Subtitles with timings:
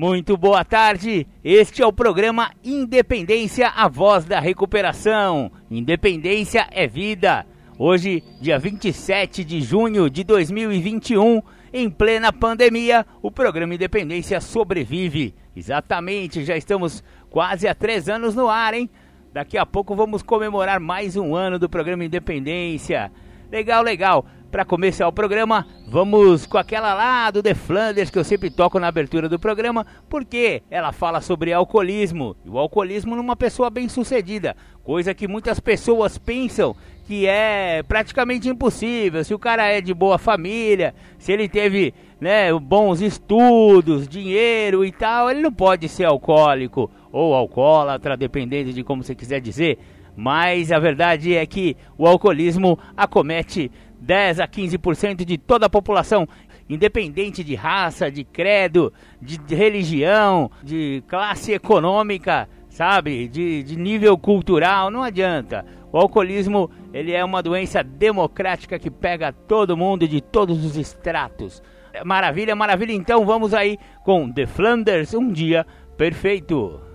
[0.00, 1.26] Muito boa tarde.
[1.44, 5.52] Este é o programa Independência, a voz da recuperação.
[5.70, 7.44] Independência é vida.
[7.78, 15.34] Hoje, dia 27 de junho de 2021, em plena pandemia, o programa Independência sobrevive.
[15.54, 18.88] Exatamente, já estamos quase há três anos no ar, hein?
[19.34, 23.12] Daqui a pouco vamos comemorar mais um ano do programa Independência.
[23.52, 24.24] Legal, legal.
[24.50, 28.80] Para começar o programa, vamos com aquela lá do The Flanders que eu sempre toco
[28.80, 34.56] na abertura do programa, porque ela fala sobre alcoolismo e o alcoolismo numa pessoa bem-sucedida,
[34.82, 36.74] coisa que muitas pessoas pensam
[37.06, 39.22] que é praticamente impossível.
[39.22, 44.90] Se o cara é de boa família, se ele teve né, bons estudos, dinheiro e
[44.90, 49.78] tal, ele não pode ser alcoólico ou alcoólatra, dependendo de como você quiser dizer.
[50.16, 56.26] Mas a verdade é que o alcoolismo acomete 10 a 15% de toda a população,
[56.68, 64.16] independente de raça, de credo, de, de religião, de classe econômica, sabe, de, de nível
[64.16, 65.64] cultural, não adianta.
[65.92, 71.62] O alcoolismo ele é uma doença democrática que pega todo mundo de todos os estratos.
[72.04, 72.92] Maravilha, maravilha.
[72.92, 75.66] Então vamos aí com The Flanders, um dia
[75.96, 76.89] perfeito.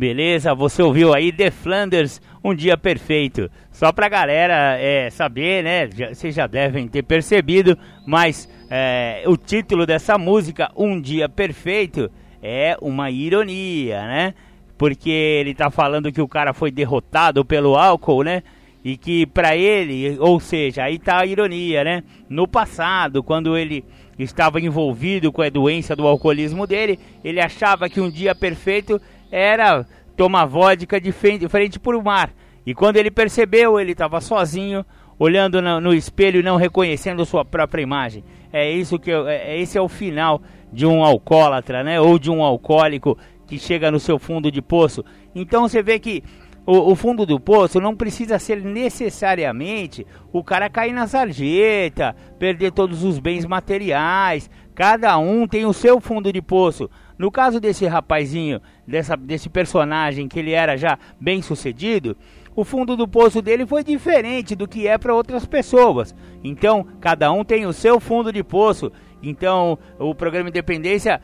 [0.00, 3.50] Beleza, você ouviu aí The Flanders, um dia perfeito.
[3.70, 5.90] Só pra galera é, saber, né?
[5.94, 12.10] Já, vocês já devem ter percebido, mas é, o título dessa música, Um Dia Perfeito,
[12.42, 14.34] é uma ironia, né?
[14.78, 18.42] Porque ele tá falando que o cara foi derrotado pelo álcool, né?
[18.82, 22.02] E que pra ele, ou seja, aí tá a ironia, né?
[22.26, 23.84] No passado, quando ele
[24.18, 28.98] estava envolvido com a doença do alcoolismo dele, ele achava que um dia perfeito
[29.30, 29.86] era
[30.16, 31.48] tomar vodka de frente,
[31.78, 32.30] para o mar.
[32.66, 34.84] E quando ele percebeu, ele estava sozinho,
[35.18, 38.24] olhando no, no, espelho e não reconhecendo sua própria imagem.
[38.52, 40.42] É isso que eu, é, esse é o final
[40.72, 42.00] de um alcoólatra, né?
[42.00, 45.04] Ou de um alcoólico que chega no seu fundo de poço.
[45.34, 46.22] Então você vê que
[46.66, 52.72] o, o, fundo do poço não precisa ser necessariamente o cara cair na sarjeta, perder
[52.72, 54.50] todos os bens materiais.
[54.80, 56.88] Cada um tem o seu fundo de poço.
[57.18, 62.16] No caso desse rapazinho, dessa, desse personagem que ele era já bem sucedido,
[62.56, 66.14] o fundo do poço dele foi diferente do que é para outras pessoas.
[66.42, 68.90] Então, cada um tem o seu fundo de poço.
[69.22, 71.20] Então, o programa Independência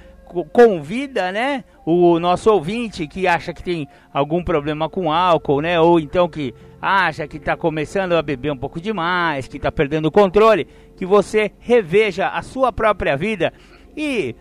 [0.53, 5.99] convida, né, o nosso ouvinte que acha que tem algum problema com álcool, né, ou
[5.99, 6.53] então que
[6.87, 11.05] acha que está começando a beber um pouco demais, que está perdendo o controle, que
[11.05, 13.53] você reveja a sua própria vida
[13.97, 14.37] e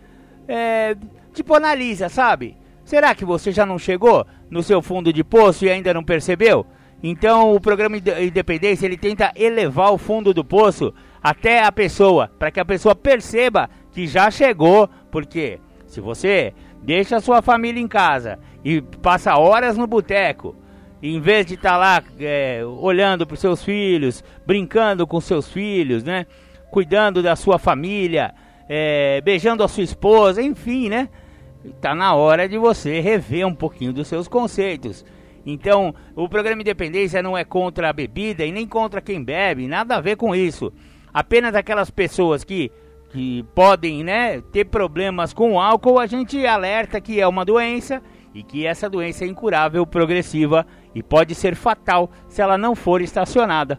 [0.48, 0.96] é,
[1.34, 2.56] tipo, analisa, sabe?
[2.84, 6.68] Será que você já não chegou no seu fundo de poço e ainda não percebeu?
[7.02, 12.52] Então, o programa Independência, ele tenta elevar o fundo do poço até a pessoa, para
[12.52, 16.54] que a pessoa perceba que já chegou, porque se você
[16.84, 20.56] deixa a sua família em casa e passa horas no boteco,
[21.14, 25.52] em vez de estar tá lá é, olhando para os seus filhos, brincando com seus
[25.52, 26.26] filhos, né?
[26.72, 28.34] Cuidando da sua família,
[28.68, 31.10] é, beijando a sua esposa, enfim, né?
[31.64, 35.06] Está na hora de você rever um pouquinho dos seus conceitos.
[35.46, 39.96] Então, o programa Independência não é contra a bebida e nem contra quem bebe, nada
[39.96, 40.74] a ver com isso.
[41.14, 42.72] Apenas aquelas pessoas que,
[43.12, 48.02] que podem né, ter problemas com o álcool, a gente alerta que é uma doença
[48.34, 50.66] e que essa doença é incurável, progressiva
[50.96, 53.78] e pode ser fatal se ela não for estacionada.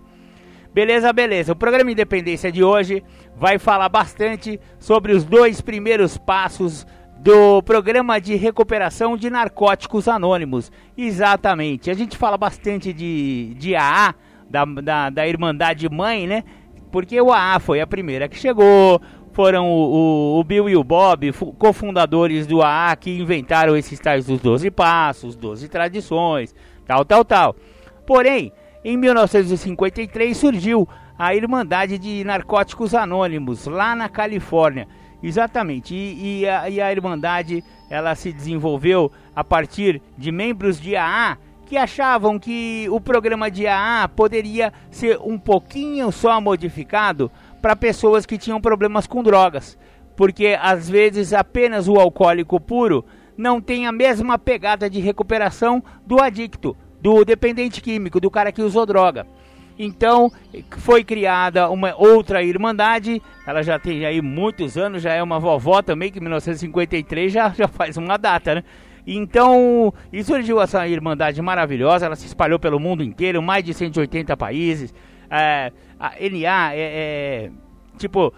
[0.72, 1.52] Beleza, beleza.
[1.52, 3.02] O programa Independência de hoje
[3.34, 6.86] vai falar bastante sobre os dois primeiros passos
[7.18, 10.70] do programa de recuperação de narcóticos anônimos.
[10.94, 11.90] Exatamente.
[11.90, 14.14] A gente fala bastante de, de AA,
[14.50, 16.44] da, da, da Irmandade Mãe, né?
[16.92, 19.00] Porque o AA foi a primeira que chegou.
[19.32, 24.26] Foram o, o, o Bill e o Bob, cofundadores do AA, que inventaram esses tais
[24.26, 26.54] dos 12 passos, 12 tradições,
[26.86, 27.56] tal, tal, tal.
[28.06, 28.52] Porém,
[28.84, 30.88] em 1953 surgiu
[31.18, 34.86] a Irmandade de Narcóticos Anônimos, lá na Califórnia.
[35.22, 40.94] Exatamente, e, e, a, e a Irmandade ela se desenvolveu a partir de membros de
[40.94, 47.30] AA que achavam que o programa de AA poderia ser um pouquinho só modificado
[47.60, 49.76] para pessoas que tinham problemas com drogas,
[50.14, 53.04] porque às vezes apenas o alcoólico puro
[53.36, 58.62] não tem a mesma pegada de recuperação do adicto, do dependente químico, do cara que
[58.62, 59.26] usou droga.
[59.78, 60.32] Então
[60.78, 65.82] foi criada uma outra irmandade, ela já tem aí muitos anos, já é uma vovó
[65.82, 68.64] também, que em 1953 já, já faz uma data, né?
[69.06, 74.36] Então, e surgiu essa irmandade maravilhosa, ela se espalhou pelo mundo inteiro, mais de 180
[74.36, 74.92] países.
[75.30, 77.50] É, a NA é, é
[77.96, 78.34] tipo,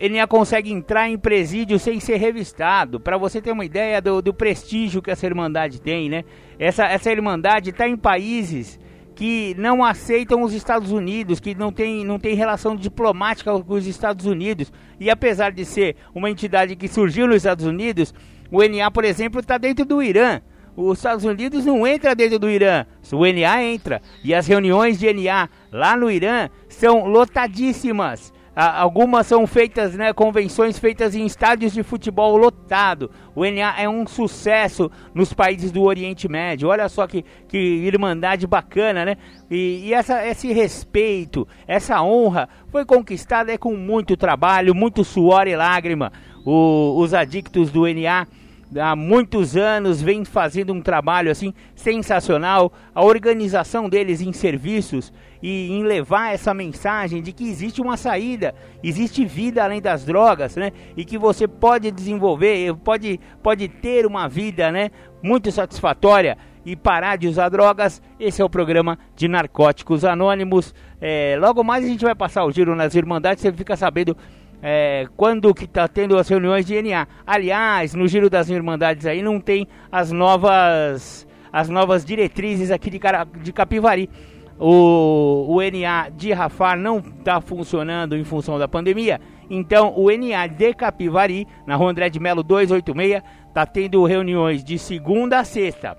[0.00, 2.98] NA consegue entrar em presídio sem ser revistado.
[2.98, 6.24] Para você ter uma ideia do, do, prestígio que essa irmandade tem, né?
[6.58, 8.80] Essa, essa irmandade está em países
[9.14, 13.86] que não aceitam os Estados Unidos, que não tem, não tem relação diplomática com os
[13.86, 14.70] Estados Unidos.
[15.00, 18.12] E apesar de ser uma entidade que surgiu nos Estados Unidos,
[18.50, 20.40] o NA, por exemplo, está dentro do Irã.
[20.76, 24.02] Os Estados Unidos não entra dentro do Irã, o NA entra.
[24.22, 28.30] E as reuniões de NA lá no Irã são lotadíssimas.
[28.56, 33.10] Algumas são feitas, né, convenções feitas em estádios de futebol lotado.
[33.34, 36.70] O NA é um sucesso nos países do Oriente Médio.
[36.70, 39.18] Olha só que, que irmandade bacana, né?
[39.50, 45.46] E, e essa, esse respeito, essa honra foi conquistada é com muito trabalho, muito suor
[45.46, 46.10] e lágrima.
[46.42, 48.26] O, os adictos do NA
[48.74, 52.72] há muitos anos vem fazendo um trabalho assim sensacional.
[52.94, 58.54] A organização deles em serviços e em levar essa mensagem de que existe uma saída,
[58.82, 60.72] existe vida além das drogas, né?
[60.96, 64.90] E que você pode desenvolver, pode, pode ter uma vida, né?
[65.22, 68.02] Muito satisfatória e parar de usar drogas.
[68.18, 70.74] Esse é o programa de Narcóticos Anônimos.
[71.00, 74.16] É, logo mais a gente vai passar o giro nas Irmandades, você fica sabendo
[74.62, 77.06] é, quando que está tendo as reuniões de NA.
[77.26, 83.00] Aliás, no Giro das Irmandades aí não tem as novas as novas diretrizes aqui de,
[83.42, 84.10] de Capivari.
[84.58, 89.20] O, o NA de Rafar não está funcionando em função da pandemia.
[89.48, 94.78] Então, o NA de Capivari, na Rua André de Melo 286, está tendo reuniões de
[94.78, 95.96] segunda a sexta,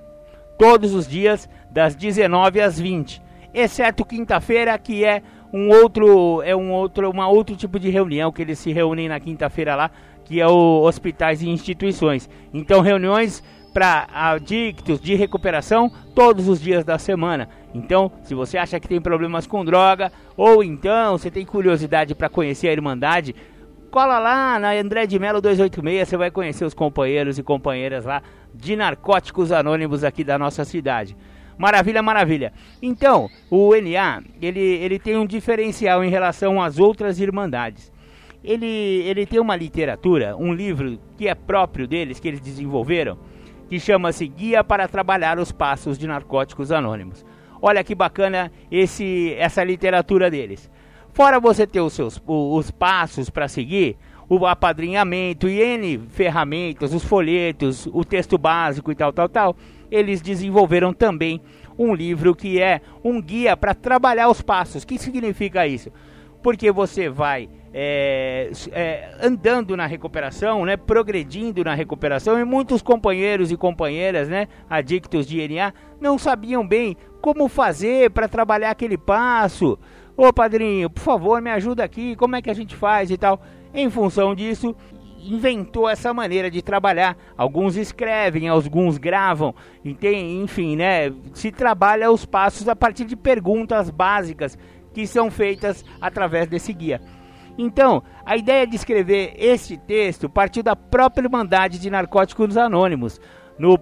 [0.59, 3.21] todos os dias, das 19 às 20,
[3.53, 5.21] exceto quinta-feira, que é
[5.53, 9.19] um outro é um outro uma outro tipo de reunião que eles se reúnem na
[9.19, 9.91] quinta-feira lá,
[10.25, 12.29] que é o hospitais e instituições.
[12.53, 17.47] Então reuniões para adictos de recuperação todos os dias da semana.
[17.75, 22.27] Então, se você acha que tem problemas com droga ou então você tem curiosidade para
[22.27, 23.35] conhecer a Irmandade,
[23.91, 28.23] cola lá na André de Melo 286, você vai conhecer os companheiros e companheiras lá
[28.53, 31.15] de narcóticos anônimos aqui da nossa cidade.
[31.57, 32.53] Maravilha, maravilha.
[32.81, 37.91] Então, o NA, ele, ele tem um diferencial em relação às outras irmandades.
[38.43, 43.17] Ele, ele tem uma literatura, um livro que é próprio deles, que eles desenvolveram,
[43.67, 47.25] que chama-se Guia para Trabalhar os Passos de Narcóticos Anônimos.
[47.59, 50.69] Olha que bacana esse, essa literatura deles.
[51.11, 53.97] Fora você ter os seus os passos para seguir,
[54.29, 59.55] o apadrinhamento e N ferramentas, os folhetos, o texto básico e tal, tal, tal
[59.91, 61.41] eles desenvolveram também
[61.77, 64.83] um livro que é um guia para trabalhar os passos.
[64.83, 65.91] O que significa isso?
[66.41, 73.51] Porque você vai é, é, andando na recuperação, né, progredindo na recuperação, e muitos companheiros
[73.51, 79.77] e companheiras, né, adictos de NA, não sabiam bem como fazer para trabalhar aquele passo.
[80.15, 83.39] Ô padrinho, por favor, me ajuda aqui, como é que a gente faz e tal.
[83.73, 84.75] Em função disso,
[85.27, 87.17] inventou essa maneira de trabalhar.
[87.37, 89.53] Alguns escrevem, alguns gravam,
[89.83, 91.13] e tem, enfim, né?
[91.33, 94.57] Se trabalha os passos a partir de perguntas básicas
[94.93, 97.01] que são feitas através desse guia.
[97.57, 103.19] Então, a ideia de escrever este texto partiu da própria Irmandade de Narcóticos Anônimos,
[103.59, 103.79] no,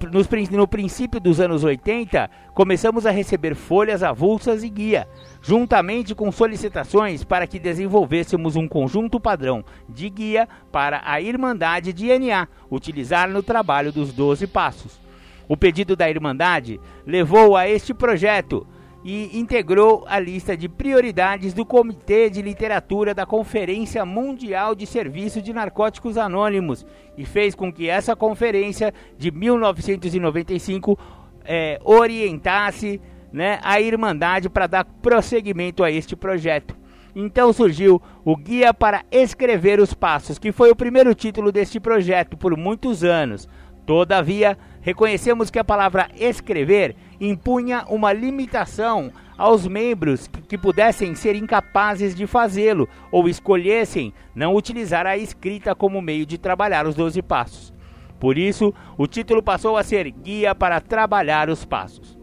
[0.54, 5.08] no princípio dos anos 80, começamos a receber folhas avulsas e guia,
[5.42, 12.08] juntamente com solicitações para que desenvolvêssemos um conjunto padrão de guia para a Irmandade de
[12.18, 15.00] NA, utilizar no trabalho dos 12 passos.
[15.48, 18.66] O pedido da Irmandade levou a este projeto,
[19.08, 25.44] e integrou a lista de prioridades do Comitê de Literatura da Conferência Mundial de Serviço
[25.44, 26.84] de Narcóticos Anônimos
[27.16, 30.98] e fez com que essa conferência de 1995
[31.44, 33.00] é, orientasse
[33.32, 36.76] né, a Irmandade para dar prosseguimento a este projeto.
[37.16, 42.36] Então surgiu o Guia para Escrever os Passos, que foi o primeiro título deste projeto
[42.36, 43.48] por muitos anos.
[43.86, 52.14] Todavia, reconhecemos que a palavra escrever impunha uma limitação aos membros que pudessem ser incapazes
[52.14, 57.74] de fazê-lo ou escolhessem não utilizar a escrita como meio de trabalhar os 12 passos.
[58.20, 62.16] Por isso, o título passou a ser Guia para Trabalhar os Passos.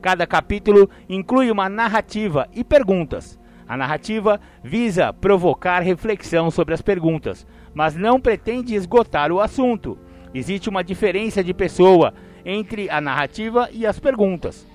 [0.00, 3.38] Cada capítulo inclui uma narrativa e perguntas.
[3.68, 9.98] A narrativa visa provocar reflexão sobre as perguntas, mas não pretende esgotar o assunto.
[10.34, 12.12] Existe uma diferença de pessoa
[12.44, 14.66] entre a narrativa e as perguntas.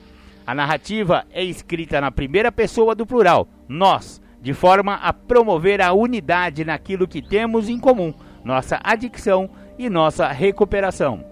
[0.45, 5.93] A narrativa é escrita na primeira pessoa do plural, nós, de forma a promover a
[5.93, 11.23] unidade naquilo que temos em comum, nossa adicção e nossa recuperação.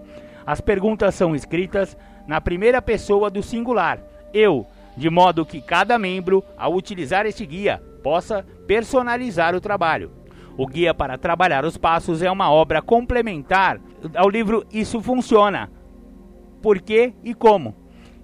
[0.46, 3.98] As perguntas são escritas na primeira pessoa do singular,
[4.32, 10.10] eu, de modo que cada membro, ao utilizar este guia, possa personalizar o trabalho.
[10.56, 13.80] O Guia para Trabalhar os Passos é uma obra complementar
[14.14, 15.70] ao livro Isso Funciona.
[16.60, 17.74] Por quê e como?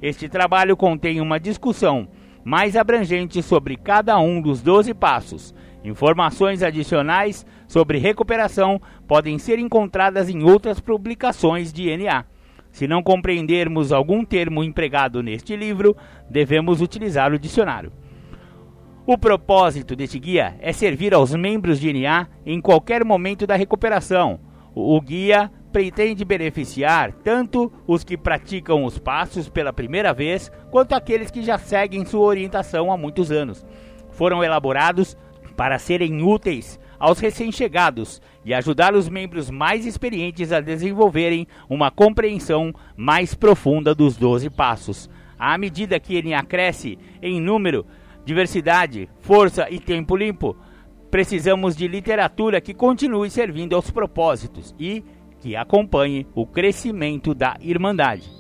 [0.01, 2.07] Este trabalho contém uma discussão
[2.45, 5.55] mais abrangente sobre cada um dos 12 passos.
[5.83, 12.25] Informações adicionais sobre recuperação podem ser encontradas em outras publicações de NA.
[12.71, 15.97] Se não compreendermos algum termo empregado neste livro,
[16.29, 17.91] devemos utilizar o dicionário.
[19.11, 24.39] O propósito deste guia é servir aos membros de NA em qualquer momento da recuperação.
[24.75, 31.31] O guia pretende beneficiar tanto os que praticam os passos pela primeira vez, quanto aqueles
[31.31, 33.65] que já seguem sua orientação há muitos anos.
[34.11, 35.17] Foram elaborados
[35.57, 42.75] para serem úteis aos recém-chegados e ajudar os membros mais experientes a desenvolverem uma compreensão
[42.95, 45.09] mais profunda dos 12 passos.
[45.39, 47.87] À medida que NA cresce em número,
[48.29, 50.55] diversidade, força e tempo limpo,
[51.11, 55.03] precisamos de literatura que continue servindo aos propósitos e
[55.41, 58.31] que acompanhe o crescimento da Irmandade.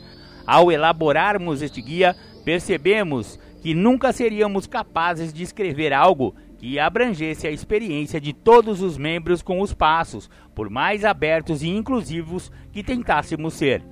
[0.46, 2.14] Ao elaborarmos este guia,
[2.44, 8.98] percebemos que nunca seríamos capazes de escrever algo que abrangesse a experiência de todos os
[8.98, 13.82] membros com os passos, por mais abertos e inclusivos que tentássemos ser.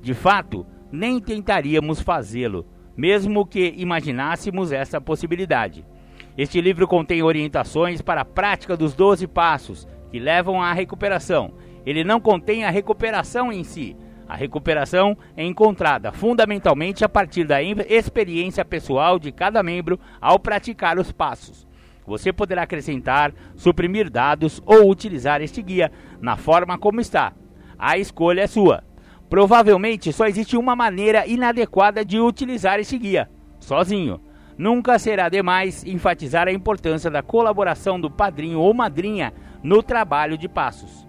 [0.00, 2.64] De fato, nem tentaríamos fazê-lo,
[2.96, 5.84] mesmo que imaginássemos essa possibilidade.
[6.36, 11.52] Este livro contém orientações para a prática dos 12 passos que levam à recuperação.
[11.84, 13.96] Ele não contém a recuperação em si.
[14.28, 20.98] A recuperação é encontrada fundamentalmente a partir da experiência pessoal de cada membro ao praticar
[20.98, 21.66] os passos.
[22.06, 27.32] Você poderá acrescentar, suprimir dados ou utilizar este guia na forma como está.
[27.78, 28.84] A escolha é sua.
[29.28, 33.28] Provavelmente só existe uma maneira inadequada de utilizar este guia:
[33.58, 34.20] sozinho.
[34.56, 40.48] Nunca será demais enfatizar a importância da colaboração do padrinho ou madrinha no trabalho de
[40.48, 41.06] passos.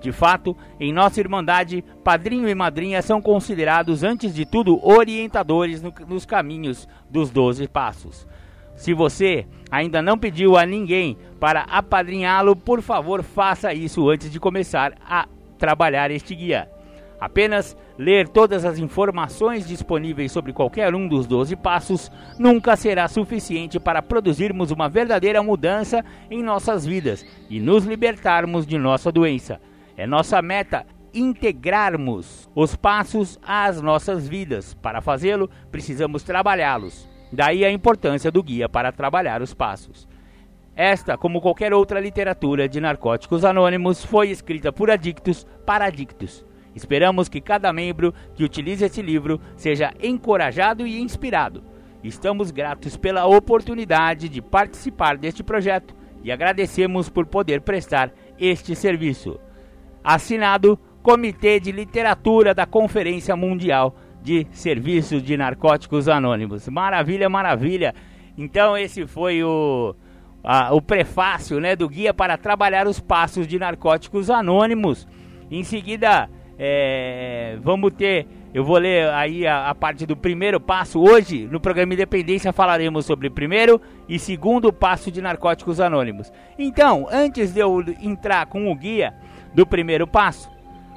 [0.00, 5.92] De fato, em nossa Irmandade, padrinho e madrinha são considerados, antes de tudo, orientadores no,
[6.08, 8.26] nos caminhos dos doze passos.
[8.74, 14.40] Se você ainda não pediu a ninguém para apadrinhá-lo, por favor, faça isso antes de
[14.40, 15.28] começar a
[15.58, 16.66] trabalhar este guia.
[17.20, 23.78] Apenas ler todas as informações disponíveis sobre qualquer um dos 12 passos nunca será suficiente
[23.78, 29.60] para produzirmos uma verdadeira mudança em nossas vidas e nos libertarmos de nossa doença.
[29.98, 34.72] É nossa meta integrarmos os passos às nossas vidas.
[34.72, 37.06] Para fazê-lo, precisamos trabalhá-los.
[37.30, 40.08] Daí a importância do guia para trabalhar os passos.
[40.74, 47.28] Esta, como qualquer outra literatura de narcóticos anônimos, foi escrita por adictos para adictos Esperamos
[47.28, 51.62] que cada membro que utilize esse livro seja encorajado e inspirado.
[52.02, 59.38] Estamos gratos pela oportunidade de participar deste projeto e agradecemos por poder prestar este serviço.
[60.02, 66.68] Assinado Comitê de Literatura da Conferência Mundial de Serviços de Narcóticos Anônimos.
[66.68, 67.94] Maravilha, maravilha.
[68.36, 69.94] Então esse foi o,
[70.42, 75.06] a, o prefácio né, do guia para trabalhar os passos de narcóticos anônimos.
[75.50, 76.28] Em seguida,
[76.62, 81.00] é, vamos ter, eu vou ler aí a, a, parte do primeiro passo.
[81.00, 86.30] Hoje, no programa Independência, falaremos sobre primeiro e segundo passo de Narcóticos Anônimos.
[86.58, 89.14] Então, antes de eu entrar com o guia
[89.54, 90.50] do primeiro passo,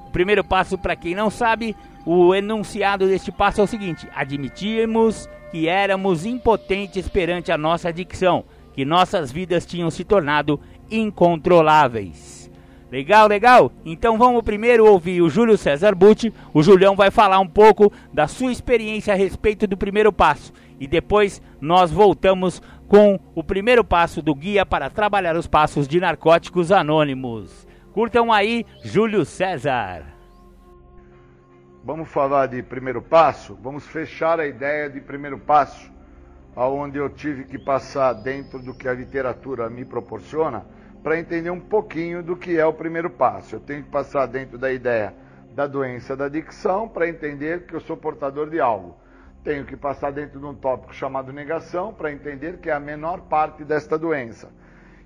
[0.06, 5.30] o primeiro passo, para quem não sabe, o enunciado deste passo é o seguinte: admitimos
[5.50, 8.44] que éramos impotentes perante a nossa adicção,
[8.74, 10.60] que nossas vidas tinham se tornado
[10.92, 12.33] incontroláveis.
[12.94, 13.72] Legal, legal?
[13.84, 16.32] Então vamos primeiro ouvir o Júlio César Butti.
[16.54, 20.54] O Julião vai falar um pouco da sua experiência a respeito do primeiro passo.
[20.80, 26.00] E depois nós voltamos com o primeiro passo do guia para trabalhar os passos de
[26.00, 27.68] narcóticos anônimos.
[27.94, 30.04] Curtam aí, Júlio César.
[31.84, 33.58] Vamos falar de primeiro passo?
[33.60, 35.92] Vamos fechar a ideia de primeiro passo,
[36.56, 40.64] aonde eu tive que passar dentro do que a literatura me proporciona
[41.04, 43.58] para entender um pouquinho do que é o primeiro passo.
[43.58, 45.14] Eu tenho que passar dentro da ideia
[45.54, 48.98] da doença da adicção para entender que eu sou portador de algo.
[49.44, 53.22] Tenho que passar dentro de um tópico chamado negação para entender que é a menor
[53.24, 54.50] parte desta doença.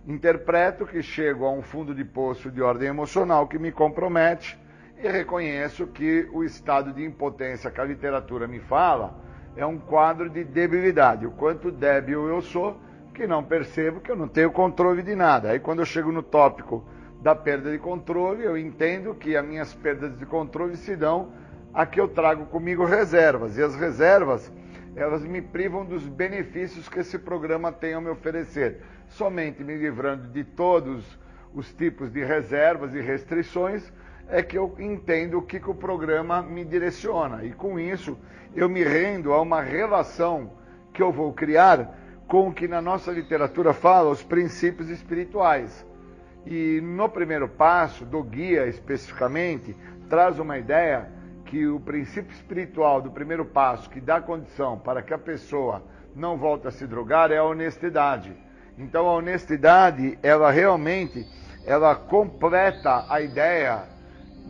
[0.08, 4.58] Interpreto que chego a um fundo de poço de ordem emocional que me compromete
[5.04, 9.20] e reconheço que o estado de impotência que a literatura me fala
[9.56, 11.26] é um quadro de debilidade.
[11.26, 12.80] O quanto débil eu sou,
[13.18, 15.50] que não percebo que eu não tenho controle de nada.
[15.50, 16.86] Aí quando eu chego no tópico
[17.20, 21.32] da perda de controle, eu entendo que as minhas perdas de controle se dão
[21.74, 23.58] a que eu trago comigo reservas.
[23.58, 24.54] E as reservas,
[24.96, 28.84] elas me privam dos benefícios que esse programa tem a me oferecer.
[29.08, 31.04] Somente me livrando de todos
[31.56, 33.92] os tipos de reservas e restrições
[34.30, 37.44] é que eu entendo o que, que o programa me direciona.
[37.44, 38.16] E com isso,
[38.56, 40.52] eu me rendo a uma relação
[40.94, 45.86] que eu vou criar com o que na nossa literatura fala os princípios espirituais.
[46.46, 49.76] E no primeiro passo, do guia especificamente,
[50.10, 51.10] traz uma ideia
[51.46, 55.84] que o princípio espiritual do primeiro passo, que dá condição para que a pessoa
[56.16, 58.36] não volte a se drogar, é a honestidade.
[58.78, 61.26] Então a honestidade, ela realmente,
[61.66, 63.84] ela completa a ideia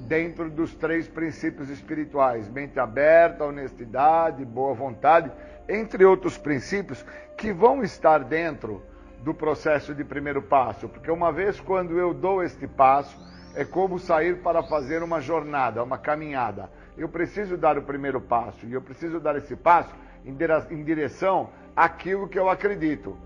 [0.07, 5.31] dentro dos três princípios espirituais: mente aberta, honestidade, boa vontade,
[5.67, 7.05] entre outros princípios
[7.37, 8.81] que vão estar dentro
[9.19, 13.17] do processo de primeiro passo, porque uma vez quando eu dou este passo,
[13.55, 16.69] é como sair para fazer uma jornada, uma caminhada.
[16.97, 19.93] Eu preciso dar o primeiro passo e eu preciso dar esse passo
[20.25, 23.17] em direção àquilo que eu acredito.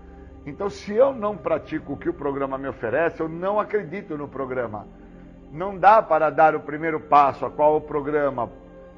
[0.44, 4.26] Então, se eu não pratico o que o programa me oferece, eu não acredito no
[4.26, 4.86] programa.
[5.52, 8.50] Não dá para dar o primeiro passo a qual o programa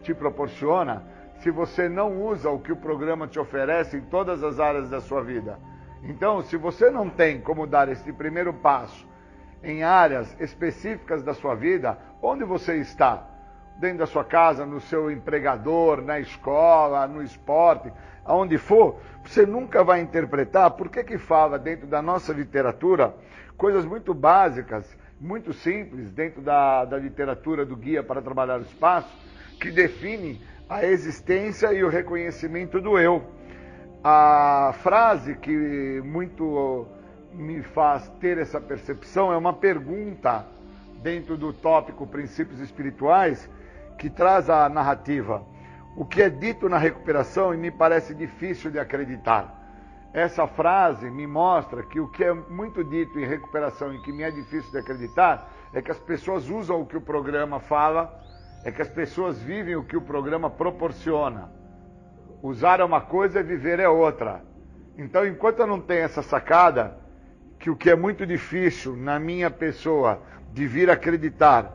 [0.02, 1.02] te proporciona
[1.44, 4.98] se você não usa o que o programa te oferece em todas as áreas da
[5.02, 5.58] sua vida.
[6.02, 9.06] Então, se você não tem como dar esse primeiro passo
[9.62, 13.28] em áreas específicas da sua vida, onde você está?
[13.78, 17.92] Dentro da sua casa, no seu empregador, na escola, no esporte,
[18.24, 23.14] aonde for, você nunca vai interpretar por que que fala dentro da nossa literatura
[23.54, 29.14] coisas muito básicas, muito simples, dentro da, da literatura do Guia para Trabalhar o Espaço,
[29.60, 33.22] que define a existência e o reconhecimento do eu.
[34.02, 36.86] A frase que muito
[37.32, 40.46] me faz ter essa percepção é uma pergunta
[41.02, 43.48] dentro do tópico Princípios Espirituais
[43.98, 45.42] que traz a narrativa.
[45.96, 49.62] O que é dito na recuperação e me parece difícil de acreditar.
[50.12, 54.22] Essa frase me mostra que o que é muito dito em recuperação e que me
[54.22, 58.23] é difícil de acreditar é que as pessoas usam o que o programa fala,
[58.64, 61.50] é que as pessoas vivem o que o programa proporciona.
[62.42, 64.42] Usar é uma coisa viver é outra.
[64.96, 66.98] Então, enquanto eu não tenho essa sacada,
[67.58, 70.22] que o que é muito difícil na minha pessoa
[70.52, 71.72] de vir acreditar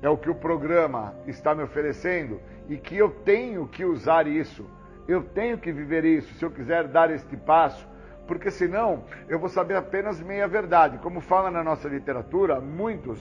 [0.00, 4.64] é o que o programa está me oferecendo e que eu tenho que usar isso,
[5.08, 7.88] eu tenho que viver isso se eu quiser dar este passo,
[8.28, 10.98] porque senão eu vou saber apenas meia verdade.
[10.98, 13.18] Como fala na nossa literatura, muitos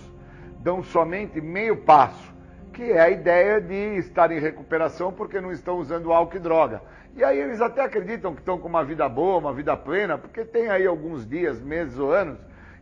[0.59, 2.36] dão somente meio passo
[2.77, 6.79] que é a ideia de estar em recuperação porque não estão usando álcool e droga.
[7.15, 10.45] E aí eles até acreditam que estão com uma vida boa, uma vida plena, porque
[10.45, 12.37] tem aí alguns dias, meses ou anos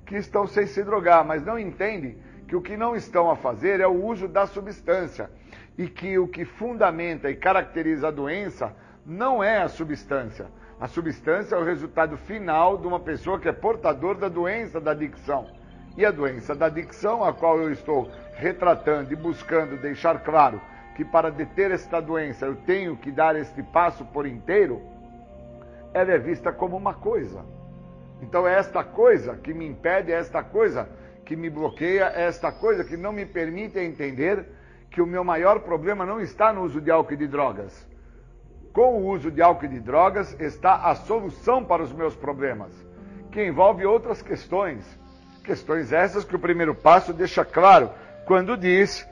[0.06, 3.80] que estão sem se drogar, mas não entendem que o que não estão a fazer
[3.80, 5.32] é o uso da substância
[5.78, 10.48] e que o que fundamenta e caracteriza a doença não é a substância.
[10.78, 14.92] A substância é o resultado final de uma pessoa que é portador da doença da
[14.92, 15.48] adicção.
[15.96, 20.62] E a doença da adicção, a qual eu estou retratando e buscando deixar claro
[20.96, 24.82] que para deter esta doença eu tenho que dar este passo por inteiro,
[25.94, 27.44] ela é vista como uma coisa.
[28.22, 30.90] Então é esta coisa que me impede, é esta coisa
[31.26, 34.46] que me bloqueia, é esta coisa que não me permite entender
[34.90, 37.86] que o meu maior problema não está no uso de álcool e de drogas.
[38.72, 42.72] Com o uso de álcool e de drogas está a solução para os meus problemas,
[43.32, 44.86] que envolve outras questões.
[45.44, 47.90] Questões essas que o primeiro passo deixa claro
[48.26, 49.08] quando diz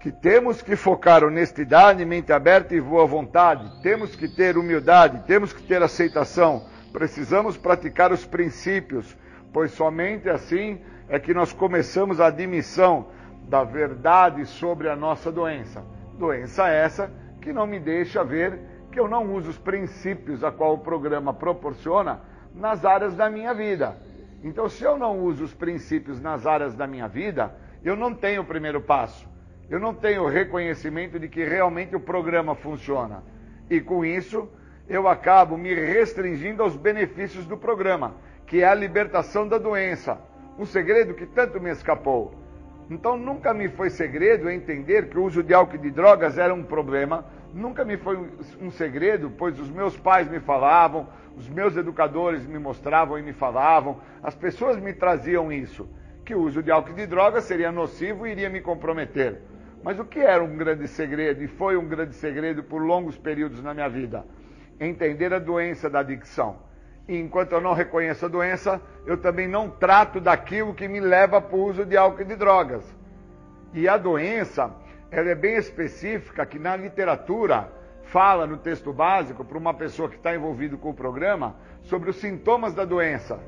[0.00, 5.52] que temos que focar honestidade, mente aberta e boa vontade, temos que ter humildade, temos
[5.52, 9.16] que ter aceitação, precisamos praticar os princípios,
[9.52, 13.08] pois somente assim é que nós começamos a admissão
[13.48, 15.84] da verdade sobre a nossa doença.
[16.18, 18.58] Doença essa que não me deixa ver
[18.90, 22.20] que eu não uso os princípios a qual o programa proporciona
[22.54, 23.96] nas áreas da minha vida.
[24.42, 28.42] Então, se eu não uso os princípios nas áreas da minha vida, eu não tenho
[28.42, 29.28] o primeiro passo.
[29.68, 33.22] Eu não tenho o reconhecimento de que realmente o programa funciona.
[33.70, 34.48] E com isso,
[34.88, 38.14] eu acabo me restringindo aos benefícios do programa,
[38.46, 40.18] que é a libertação da doença.
[40.58, 42.34] Um segredo que tanto me escapou.
[42.90, 46.52] Então nunca me foi segredo entender que o uso de álcool e de drogas era
[46.52, 47.24] um problema.
[47.54, 48.18] Nunca me foi
[48.60, 53.32] um segredo, pois os meus pais me falavam, os meus educadores me mostravam e me
[53.32, 55.88] falavam, as pessoas me traziam isso
[56.32, 59.42] que o uso de álcool e de drogas seria nocivo e iria me comprometer.
[59.84, 63.62] Mas o que era um grande segredo e foi um grande segredo por longos períodos
[63.62, 64.24] na minha vida?
[64.80, 66.56] Entender a doença da adicção.
[67.06, 71.38] E enquanto eu não reconheço a doença, eu também não trato daquilo que me leva
[71.38, 72.82] para o uso de álcool e de drogas.
[73.74, 74.74] E a doença,
[75.10, 77.70] ela é bem específica, que na literatura
[78.04, 82.16] fala no texto básico para uma pessoa que está envolvido com o programa sobre os
[82.16, 83.38] sintomas da doença,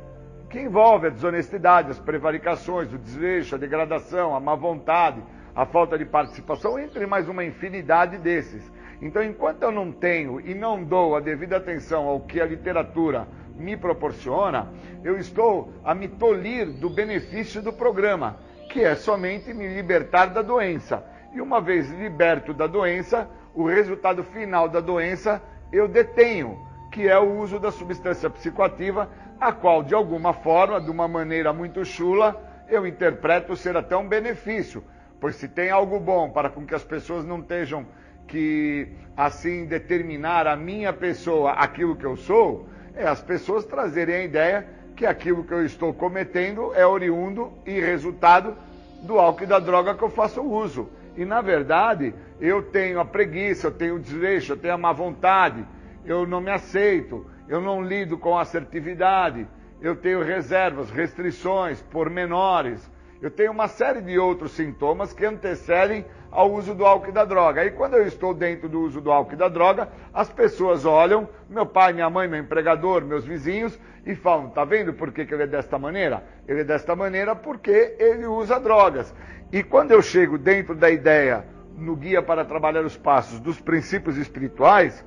[0.55, 5.21] que envolve a desonestidade, as prevaricações, o desleixo, a degradação, a má vontade,
[5.53, 8.63] a falta de participação, entre mais uma infinidade desses.
[9.03, 13.27] Então, enquanto eu não tenho e não dou a devida atenção ao que a literatura
[13.57, 18.39] me proporciona, eu estou a me tolir do benefício do programa,
[18.71, 21.05] que é somente me libertar da doença.
[21.33, 26.57] E uma vez liberto da doença, o resultado final da doença eu detenho,
[26.93, 31.53] que é o uso da substância psicoativa, a qual, de alguma forma, de uma maneira
[31.53, 34.83] muito chula, eu interpreto ser até um benefício.
[35.21, 37.87] Pois se tem algo bom para com que as pessoas não estejam
[38.27, 44.25] que assim determinar a minha pessoa aquilo que eu sou, é as pessoas trazerem a
[44.25, 44.67] ideia
[44.97, 48.57] que aquilo que eu estou cometendo é oriundo e resultado
[49.03, 50.89] do álcool e da droga que eu faço uso.
[51.17, 54.93] E na verdade, eu tenho a preguiça, eu tenho o desleixo, eu tenho a má
[54.93, 55.65] vontade,
[56.05, 59.47] eu não me aceito, eu não lido com assertividade,
[59.81, 66.53] eu tenho reservas, restrições, pormenores, eu tenho uma série de outros sintomas que antecedem ao
[66.53, 67.63] uso do álcool e da droga.
[67.63, 71.29] Aí quando eu estou dentro do uso do álcool e da droga, as pessoas olham,
[71.49, 75.33] meu pai, minha mãe, meu empregador, meus vizinhos, e falam, tá vendo por que, que
[75.33, 76.23] ele é desta maneira?
[76.47, 79.15] Ele é desta maneira porque ele usa drogas.
[79.51, 84.19] E quando eu chego dentro da ideia, no guia para trabalhar os passos dos princípios
[84.19, 85.03] espirituais,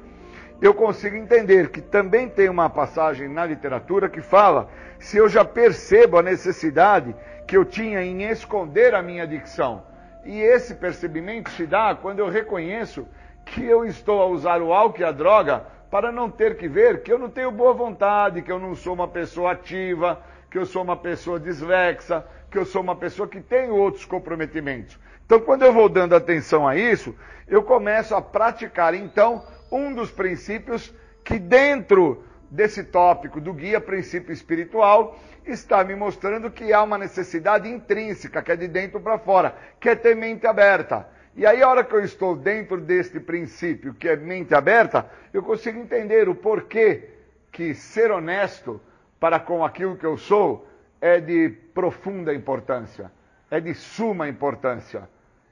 [0.62, 5.46] eu consigo entender que também tem uma passagem na literatura que fala se eu já
[5.46, 7.16] percebo a necessidade
[7.46, 9.84] que eu tinha em esconder a minha adicção.
[10.26, 13.08] E esse percebimento se dá quando eu reconheço
[13.46, 17.02] que eu estou a usar o álcool e a droga para não ter que ver
[17.02, 20.66] que eu não tenho boa vontade, que eu não sou uma pessoa ativa, que eu
[20.66, 25.00] sou uma pessoa dislexa, que eu sou uma pessoa que tem outros comprometimentos.
[25.26, 27.16] Então, quando eu vou dando atenção a isso,
[27.48, 34.32] eu começo a praticar, então, um dos princípios que dentro desse tópico do guia princípio
[34.32, 39.56] espiritual está me mostrando que há uma necessidade intrínseca, que é de dentro para fora,
[39.80, 41.08] que é ter mente aberta.
[41.36, 45.44] E aí, a hora que eu estou dentro deste princípio, que é mente aberta, eu
[45.44, 47.10] consigo entender o porquê
[47.52, 48.82] que ser honesto
[49.20, 50.68] para com aquilo que eu sou
[51.00, 53.12] é de profunda importância,
[53.52, 55.08] é de suma importância,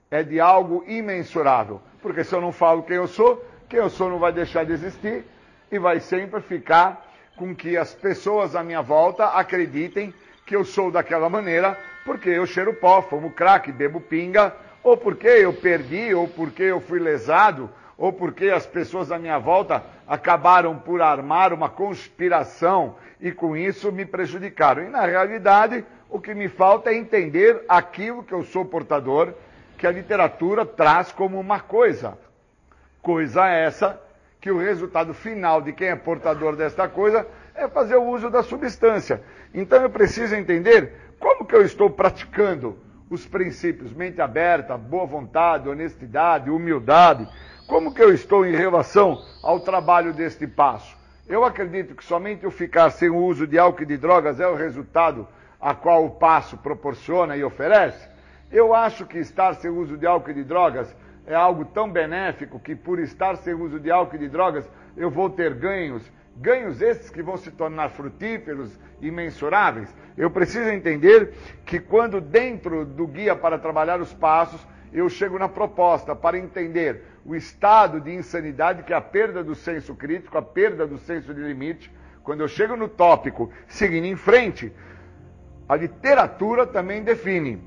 [0.10, 1.80] é de algo imensurável.
[2.01, 4.73] Porque se eu não falo quem eu sou, quem eu sou não vai deixar de
[4.73, 5.25] existir
[5.71, 10.13] e vai sempre ficar com que as pessoas à minha volta acreditem
[10.45, 15.28] que eu sou daquela maneira, porque eu cheiro pó, fumo crack, bebo pinga, ou porque
[15.28, 20.78] eu perdi, ou porque eu fui lesado, ou porque as pessoas à minha volta acabaram
[20.78, 24.84] por armar uma conspiração e com isso me prejudicaram.
[24.84, 29.34] E na realidade, o que me falta é entender aquilo que eu sou portador,
[29.78, 32.17] que a literatura traz como uma coisa.
[33.06, 34.02] Coisa essa
[34.41, 38.41] que o resultado final de quem é portador desta coisa é fazer o uso da
[38.41, 39.22] substância.
[39.54, 42.76] Então eu preciso entender como que eu estou praticando
[43.08, 47.30] os princípios mente aberta, boa vontade, honestidade, humildade.
[47.68, 50.98] Como que eu estou em relação ao trabalho deste passo?
[51.28, 54.48] Eu acredito que somente eu ficar sem o uso de álcool e de drogas é
[54.48, 55.28] o resultado
[55.62, 58.10] a qual o passo proporciona e oferece.
[58.52, 60.91] Eu acho que estar sem o uso de álcool e de drogas
[61.27, 65.09] é algo tão benéfico que por estar sem uso de álcool e de drogas eu
[65.09, 66.03] vou ter ganhos,
[66.38, 69.93] ganhos esses que vão se tornar frutíferos e mensuráveis.
[70.15, 71.33] Eu preciso entender
[71.65, 77.03] que quando dentro do guia para trabalhar os passos, eu chego na proposta para entender
[77.25, 81.33] o estado de insanidade que é a perda do senso crítico, a perda do senso
[81.33, 81.91] de limite.
[82.23, 84.71] Quando eu chego no tópico, seguindo em frente,
[85.67, 87.61] a literatura também define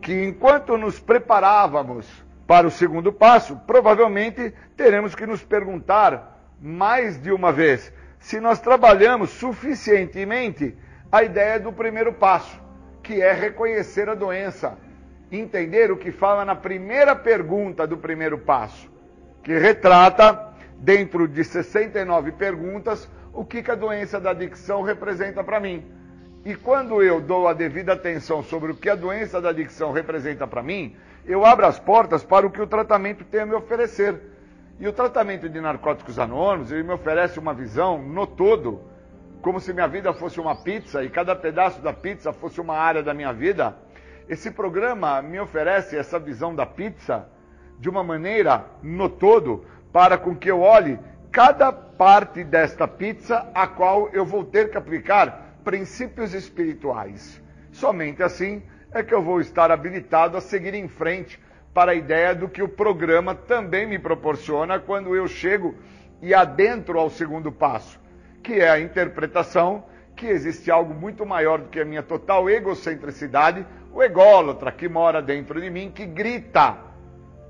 [0.00, 2.06] que enquanto nos preparávamos
[2.48, 8.58] para o segundo passo, provavelmente teremos que nos perguntar mais de uma vez se nós
[8.58, 10.74] trabalhamos suficientemente
[11.12, 12.58] a ideia do primeiro passo,
[13.02, 14.78] que é reconhecer a doença,
[15.30, 18.90] entender o que fala na primeira pergunta do primeiro passo,
[19.42, 25.60] que retrata, dentro de 69 perguntas, o que, que a doença da adicção representa para
[25.60, 25.84] mim.
[26.46, 30.46] E quando eu dou a devida atenção sobre o que a doença da adicção representa
[30.46, 30.96] para mim,
[31.28, 34.18] eu abro as portas para o que o tratamento tem a me oferecer.
[34.80, 38.80] E o tratamento de narcóticos anônimos, ele me oferece uma visão no todo,
[39.42, 43.02] como se minha vida fosse uma pizza e cada pedaço da pizza fosse uma área
[43.02, 43.76] da minha vida.
[44.26, 47.28] Esse programa me oferece essa visão da pizza
[47.78, 50.98] de uma maneira no todo para com que eu olhe
[51.30, 57.42] cada parte desta pizza a qual eu vou ter que aplicar princípios espirituais.
[57.70, 58.62] Somente assim
[58.92, 61.40] é que eu vou estar habilitado a seguir em frente
[61.74, 65.74] para a ideia do que o programa também me proporciona quando eu chego
[66.20, 68.00] e adentro ao segundo passo,
[68.42, 69.84] que é a interpretação
[70.16, 75.22] que existe algo muito maior do que a minha total egocentricidade, o ególatra que mora
[75.22, 76.76] dentro de mim, que grita,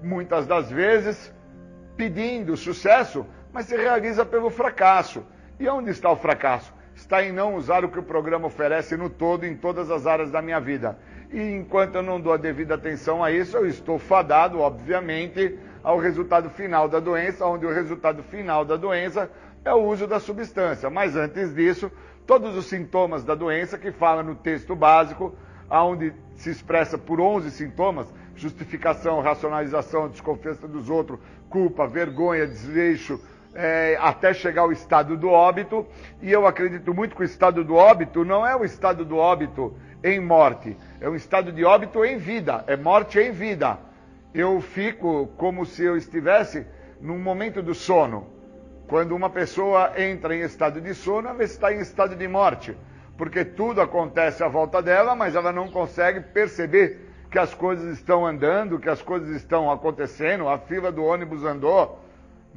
[0.03, 1.33] muitas das vezes,
[1.97, 5.25] pedindo sucesso, mas se realiza pelo fracasso.
[5.59, 6.73] E onde está o fracasso?
[6.95, 10.31] Está em não usar o que o programa oferece no todo, em todas as áreas
[10.31, 10.99] da minha vida.
[11.31, 15.99] E enquanto eu não dou a devida atenção a isso, eu estou fadado, obviamente, ao
[15.99, 19.31] resultado final da doença, onde o resultado final da doença
[19.65, 20.89] é o uso da substância.
[20.89, 21.93] Mas antes disso,
[22.27, 25.35] todos os sintomas da doença que fala no texto básico,
[25.71, 31.19] onde se expressa por 11 sintomas, justificação, racionalização, desconfiança dos outros,
[31.51, 33.21] culpa, vergonha, desleixo,
[33.59, 35.85] é, até chegar ao estado do óbito.
[36.23, 39.77] E eu acredito muito que o estado do óbito não é o estado do óbito
[40.03, 43.77] em morte, é um estado de óbito em vida, é morte em vida.
[44.33, 46.65] Eu fico como se eu estivesse
[47.01, 48.29] num momento do sono.
[48.87, 52.77] Quando uma pessoa entra em estado de sono, ela está em estado de morte,
[53.17, 58.25] porque tudo acontece à volta dela, mas ela não consegue perceber que as coisas estão
[58.25, 61.99] andando, que as coisas estão acontecendo, a fila do ônibus andou,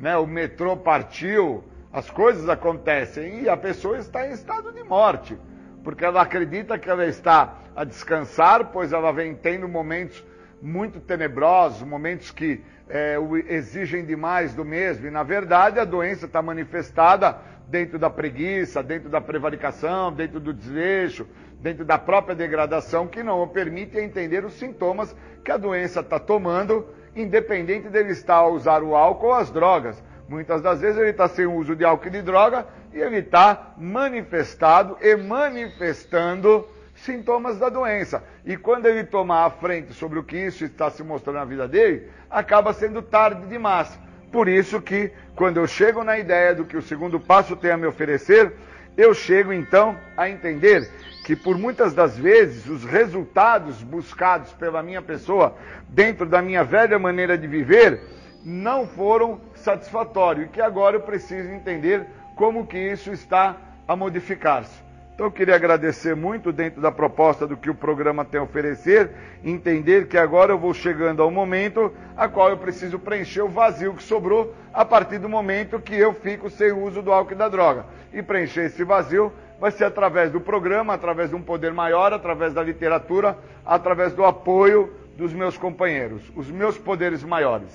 [0.02, 5.38] né, o metrô partiu, as coisas acontecem e a pessoa está em estado de morte
[5.84, 10.24] porque ela acredita que ela está a descansar, pois ela vem tendo momentos
[10.62, 15.08] muito tenebrosos, momentos que é, exigem demais do mesmo.
[15.08, 17.38] E na verdade a doença está manifestada
[17.68, 21.26] dentro da preguiça, dentro da prevaricação, dentro do desleixo,
[21.60, 26.86] dentro da própria degradação, que não permite entender os sintomas que a doença está tomando,
[27.16, 30.02] independente dele estar a usar o álcool ou as drogas.
[30.28, 33.18] Muitas das vezes ele está sem o uso de álcool e de droga e ele
[33.18, 38.24] está manifestado e manifestando sintomas da doença.
[38.46, 41.68] E quando ele tomar a frente sobre o que isso está se mostrando na vida
[41.68, 44.00] dele, acaba sendo tarde demais.
[44.32, 47.78] Por isso que, quando eu chego na ideia do que o segundo passo tem a
[47.78, 48.54] me oferecer,
[48.98, 50.90] eu chego então a entender
[51.26, 55.56] que por muitas das vezes os resultados buscados pela minha pessoa
[55.88, 58.02] dentro da minha velha maneira de viver
[58.44, 63.56] não foram satisfatórios e que agora eu preciso entender como que isso está
[63.88, 64.91] a modificar-se.
[65.14, 69.12] Então eu queria agradecer muito dentro da proposta do que o programa tem a oferecer,
[69.44, 73.94] entender que agora eu vou chegando ao momento a qual eu preciso preencher o vazio
[73.94, 77.38] que sobrou a partir do momento que eu fico sem o uso do álcool e
[77.38, 77.86] da droga.
[78.14, 82.52] E preencher esse vazio vai ser através do programa, através de um poder maior, através
[82.52, 87.70] da literatura, através do apoio dos meus companheiros, os meus poderes maiores.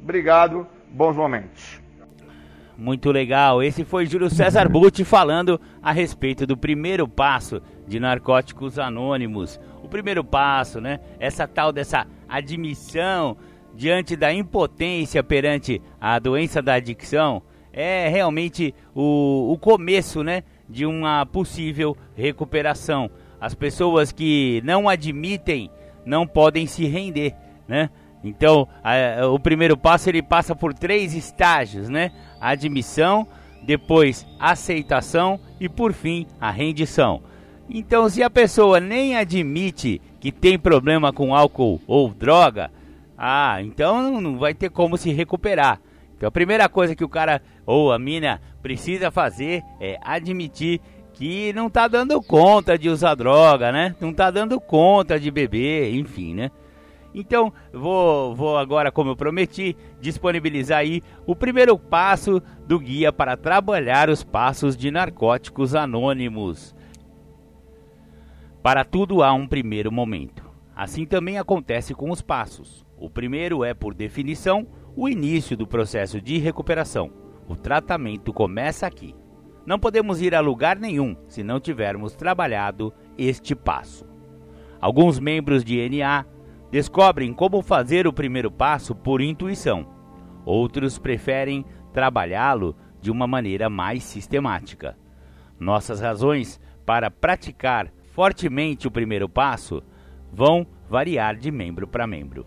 [0.00, 1.81] Obrigado, bons momentos.
[2.76, 3.62] Muito legal.
[3.62, 9.60] Esse foi Júlio César Butti falando a respeito do primeiro passo de Narcóticos Anônimos.
[9.82, 10.98] O primeiro passo, né?
[11.20, 13.36] Essa tal dessa admissão
[13.74, 20.42] diante da impotência perante a doença da adicção é realmente o, o começo, né?
[20.68, 23.10] De uma possível recuperação.
[23.40, 25.70] As pessoas que não admitem
[26.06, 27.34] não podem se render,
[27.68, 27.90] né?
[28.24, 32.12] Então, a, o primeiro passo ele passa por três estágios, né?
[32.50, 33.26] Admissão,
[33.62, 37.22] depois aceitação e por fim a rendição.
[37.70, 42.70] Então, se a pessoa nem admite que tem problema com álcool ou droga,
[43.16, 45.80] ah, então não vai ter como se recuperar.
[46.16, 50.80] Então, a primeira coisa que o cara ou a mina precisa fazer é admitir
[51.12, 53.94] que não está dando conta de usar droga, né?
[54.00, 56.50] Não está dando conta de beber, enfim, né?
[57.14, 63.36] Então, vou, vou agora, como eu prometi, disponibilizar aí o primeiro passo do guia para
[63.36, 66.74] trabalhar os passos de narcóticos anônimos.
[68.62, 70.50] Para tudo há um primeiro momento.
[70.74, 72.86] Assim também acontece com os passos.
[72.96, 77.10] O primeiro é, por definição, o início do processo de recuperação.
[77.48, 79.14] O tratamento começa aqui.
[79.66, 84.06] Não podemos ir a lugar nenhum se não tivermos trabalhado este passo.
[84.80, 86.24] Alguns membros de NA
[86.72, 89.86] descobrem como fazer o primeiro passo por intuição.
[90.42, 94.96] Outros preferem trabalhá-lo de uma maneira mais sistemática.
[95.60, 99.82] Nossas razões para praticar fortemente o primeiro passo
[100.32, 102.46] vão variar de membro para membro.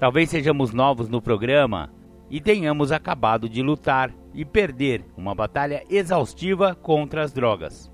[0.00, 1.92] Talvez sejamos novos no programa
[2.28, 7.90] e tenhamos acabado de lutar e perder uma batalha exaustiva contra as drogas.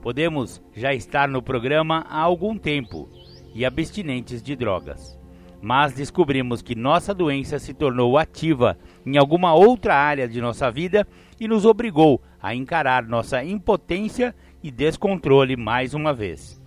[0.00, 3.08] Podemos já estar no programa há algum tempo
[3.54, 5.18] e abstinentes de drogas.
[5.62, 11.06] mas descobrimos que nossa doença se tornou ativa em alguma outra área de nossa vida
[11.38, 16.60] e nos obrigou a encarar nossa impotência e descontrole mais uma vez.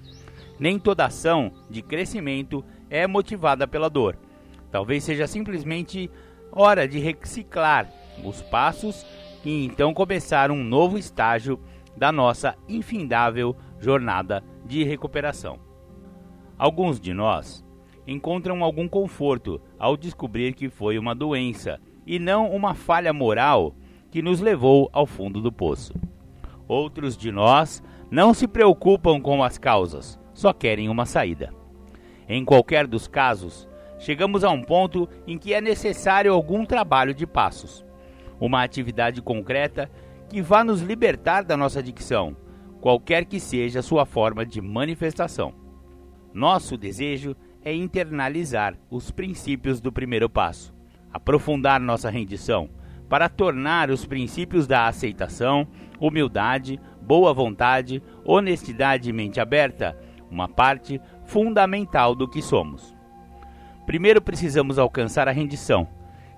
[0.57, 4.17] Nem toda ação de crescimento é motivada pela dor.
[4.71, 6.09] Talvez seja simplesmente
[6.49, 7.91] hora de reciclar
[8.23, 9.05] os passos
[9.43, 11.59] e então começar um novo estágio
[11.97, 15.59] da nossa infindável jornada de recuperação.
[16.57, 17.65] Alguns de nós
[18.07, 23.75] encontram algum conforto ao descobrir que foi uma doença e não uma falha moral
[24.09, 25.93] que nos levou ao fundo do poço.
[26.65, 31.53] Outros de nós não se preocupam com as causas, só querem uma saída.
[32.29, 33.67] Em qualquer dos casos,
[33.99, 37.85] chegamos a um ponto em que é necessário algum trabalho de passos,
[38.39, 39.91] uma atividade concreta
[40.29, 42.35] que vá nos libertar da nossa adicção,
[42.79, 45.64] qualquer que seja sua forma de manifestação.
[46.35, 50.75] Nosso desejo é internalizar os princípios do primeiro passo,
[51.09, 52.69] aprofundar nossa rendição,
[53.07, 55.65] para tornar os princípios da aceitação,
[55.97, 59.97] humildade, boa vontade, honestidade e mente aberta
[60.29, 62.93] uma parte fundamental do que somos.
[63.85, 65.87] Primeiro precisamos alcançar a rendição.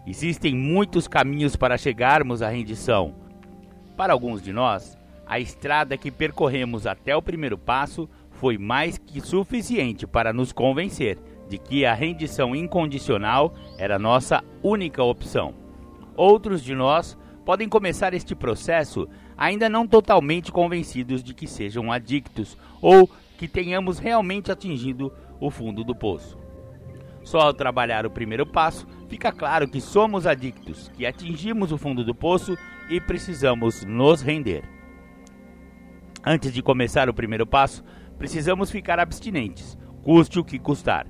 [0.06, 3.16] Existem muitos caminhos para chegarmos à rendição.
[3.98, 8.08] Para alguns de nós, a estrada que percorremos até o primeiro passo
[8.38, 11.18] foi mais que suficiente para nos convencer
[11.50, 15.54] de que a rendição incondicional era nossa única opção.
[16.16, 22.58] Outros de nós podem começar este processo ainda não totalmente convencidos de que sejam adictos
[22.82, 26.38] ou que tenhamos realmente atingido o fundo do poço.
[27.24, 32.04] Só ao trabalhar o primeiro passo, fica claro que somos adictos, que atingimos o fundo
[32.04, 32.58] do poço
[32.90, 34.64] e precisamos nos render.
[36.26, 37.84] Antes de começar o primeiro passo,
[38.18, 41.08] precisamos ficar abstinentes, custe o que custar.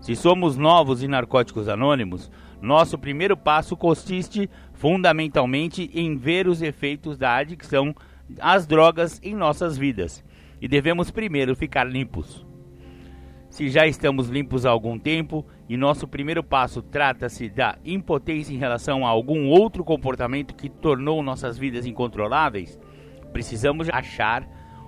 [0.00, 7.16] Se somos novos em Narcóticos Anônimos, nosso primeiro passo consiste fundamentalmente em ver os efeitos
[7.16, 7.94] da adicção
[8.40, 10.24] às drogas em nossas vidas
[10.60, 12.46] e devemos primeiro ficar limpos.
[13.48, 18.58] Se já estamos limpos há algum tempo e nosso primeiro passo trata-se da impotência em
[18.58, 22.78] relação a algum outro comportamento que tornou nossas vidas incontroláveis,
[23.32, 24.46] precisamos achar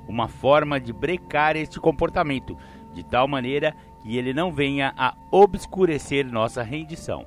[0.08, 2.56] uma forma de brecar este comportamento,
[2.92, 7.26] de tal maneira que ele não venha a obscurecer nossa rendição.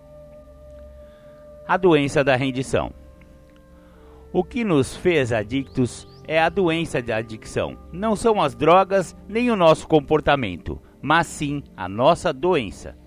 [1.68, 2.92] A doença da rendição.
[4.32, 7.78] O que nos fez adictos é a doença da adicção.
[7.92, 12.98] Não são as drogas nem o nosso comportamento, mas sim a nossa doença.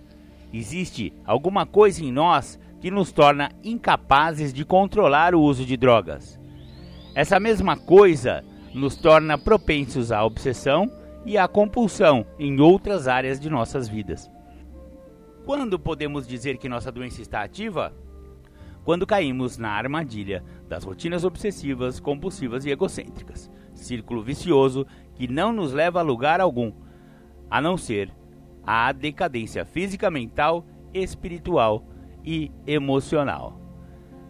[0.52, 6.40] Existe alguma coisa em nós que nos torna incapazes de controlar o uso de drogas.
[7.14, 10.90] Essa mesma coisa nos torna propensos à obsessão
[11.24, 14.30] e à compulsão em outras áreas de nossas vidas.
[15.44, 17.92] Quando podemos dizer que nossa doença está ativa?
[18.88, 25.74] quando caímos na armadilha das rotinas obsessivas, compulsivas e egocêntricas, círculo vicioso que não nos
[25.74, 26.72] leva a lugar algum,
[27.50, 28.10] a não ser
[28.66, 31.86] a decadência física, mental, espiritual
[32.24, 33.60] e emocional.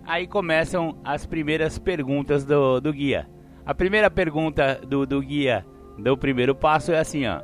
[0.04, 3.30] Aí começam as primeiras perguntas do, do guia.
[3.68, 5.62] A primeira pergunta do, do guia
[5.98, 7.42] do primeiro passo é assim: ó,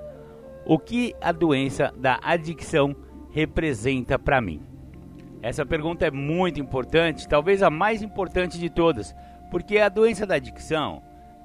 [0.64, 2.96] o que a doença da adicção
[3.30, 4.62] representa para mim?
[5.42, 9.14] Essa pergunta é muito importante, talvez a mais importante de todas,
[9.50, 11.02] porque a doença da adicção,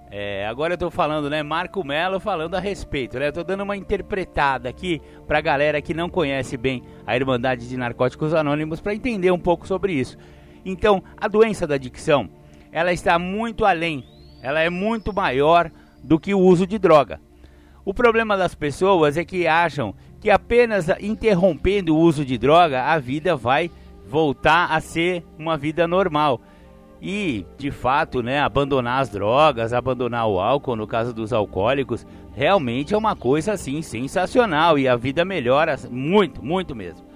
[0.09, 3.63] é, agora eu estou falando, né, Marco Melo falando a respeito, né, eu estou dando
[3.63, 8.79] uma interpretada aqui para a galera que não conhece bem a Irmandade de Narcóticos Anônimos
[8.79, 10.17] para entender um pouco sobre isso.
[10.63, 12.29] Então, a doença da adicção,
[12.71, 14.05] ela está muito além,
[14.41, 15.71] ela é muito maior
[16.03, 17.19] do que o uso de droga.
[17.85, 22.99] O problema das pessoas é que acham que apenas interrompendo o uso de droga a
[22.99, 23.71] vida vai
[24.07, 26.41] voltar a ser uma vida normal.
[27.01, 32.05] E, de fato, né, abandonar as drogas, abandonar o álcool, no caso dos alcoólicos,
[32.35, 37.07] realmente é uma coisa assim sensacional e a vida melhora muito, muito mesmo.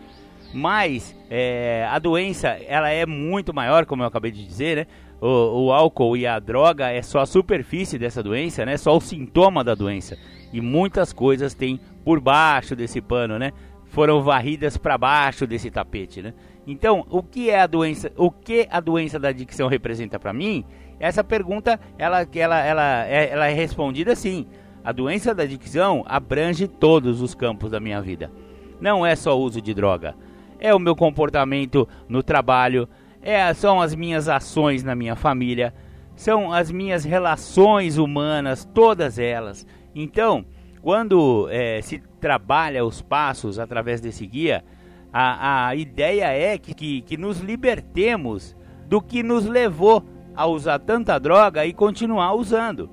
[0.53, 4.87] Mas é, a doença ela é muito maior, como eu acabei de dizer, né?
[5.25, 8.75] O, o, álcool e a droga é só a superfície dessa doença, né?
[8.75, 10.17] Só o sintoma da doença.
[10.51, 13.53] E muitas coisas tem por baixo desse pano, né?
[13.85, 16.33] Foram varridas para baixo desse tapete, né?
[16.67, 18.11] Então, o que é a doença?
[18.17, 20.65] O que a doença da adicção representa para mim?
[20.99, 24.45] Essa pergunta, ela, ela, ela, é, ela é respondida assim.
[24.83, 28.29] A doença da adicção abrange todos os campos da minha vida.
[28.81, 30.15] Não é só o uso de droga.
[30.59, 32.89] É o meu comportamento no trabalho,
[33.23, 35.73] é, são as minhas ações na minha família,
[36.15, 39.65] são as minhas relações humanas, todas elas.
[39.95, 40.45] Então,
[40.81, 44.63] quando é, se trabalha os passos através desse guia,
[45.15, 48.55] A, a ideia é que, que, que nos libertemos
[48.87, 50.03] do que nos levou
[50.35, 52.89] a usar tanta droga e continuar usando,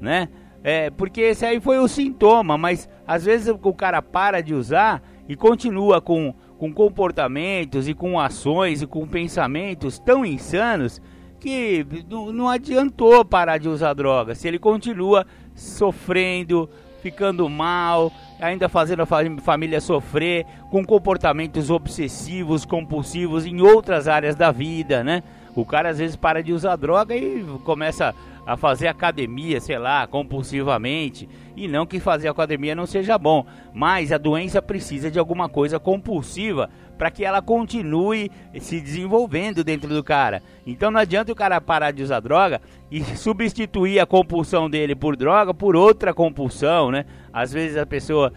[0.00, 0.28] né?
[0.62, 5.02] É, porque esse aí foi o sintoma, mas às vezes o cara para de usar
[5.28, 6.32] e continua com,
[6.64, 10.98] com comportamentos e com ações e com pensamentos tão insanos
[11.38, 14.34] que não adiantou parar de usar droga.
[14.34, 16.66] Se ele continua sofrendo,
[17.02, 18.10] ficando mal,
[18.40, 19.06] ainda fazendo a
[19.42, 25.22] família sofrer, com comportamentos obsessivos, compulsivos em outras áreas da vida, né?
[25.54, 28.14] O cara às vezes para de usar droga e começa
[28.46, 31.28] a fazer academia, sei lá, compulsivamente.
[31.56, 35.78] E não que fazer academia não seja bom, mas a doença precisa de alguma coisa
[35.78, 36.68] compulsiva
[36.98, 38.30] para que ela continue
[38.60, 40.42] se desenvolvendo dentro do cara.
[40.66, 45.16] Então não adianta o cara parar de usar droga e substituir a compulsão dele por
[45.16, 47.04] droga por outra compulsão, né?
[47.32, 48.32] Às vezes a pessoa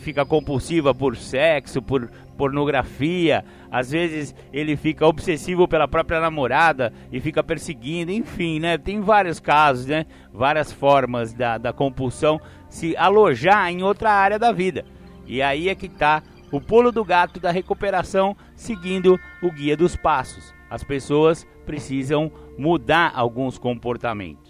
[0.00, 2.10] fica compulsiva por sexo, por
[2.40, 8.78] pornografia, às vezes ele fica obsessivo pela própria namorada e fica perseguindo, enfim, né?
[8.78, 10.06] Tem vários casos, né?
[10.32, 14.86] Várias formas da, da compulsão se alojar em outra área da vida.
[15.26, 19.94] E aí é que está o pulo do gato da recuperação seguindo o guia dos
[19.94, 20.54] passos.
[20.70, 24.49] As pessoas precisam mudar alguns comportamentos.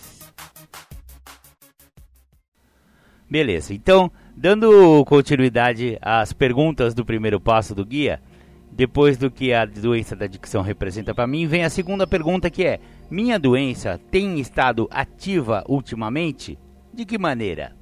[3.31, 8.21] Beleza, então, dando continuidade às perguntas do primeiro passo do guia,
[8.69, 12.65] depois do que a doença da adicção representa para mim, vem a segunda pergunta que
[12.65, 16.59] é: minha doença tem estado ativa ultimamente?
[16.93, 17.73] De que maneira?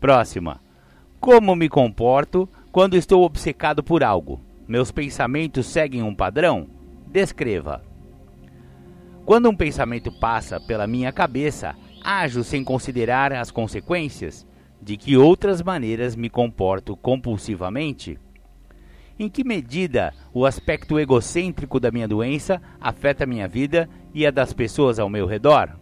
[0.00, 0.62] Próxima.
[1.20, 4.40] Como me comporto quando estou obcecado por algo?
[4.66, 6.70] Meus pensamentos seguem um padrão?
[7.06, 7.84] Descreva.
[9.26, 14.46] Quando um pensamento passa pela minha cabeça, ajo sem considerar as consequências?
[14.80, 18.18] De que outras maneiras me comporto compulsivamente?
[19.18, 24.52] Em que medida o aspecto egocêntrico da minha doença afeta minha vida e a das
[24.52, 25.78] pessoas ao meu redor?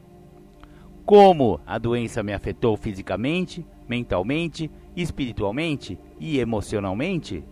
[1.07, 7.43] Como a doença me afetou fisicamente, mentalmente, espiritualmente e emocionalmente?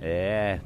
[0.00, 0.60] É,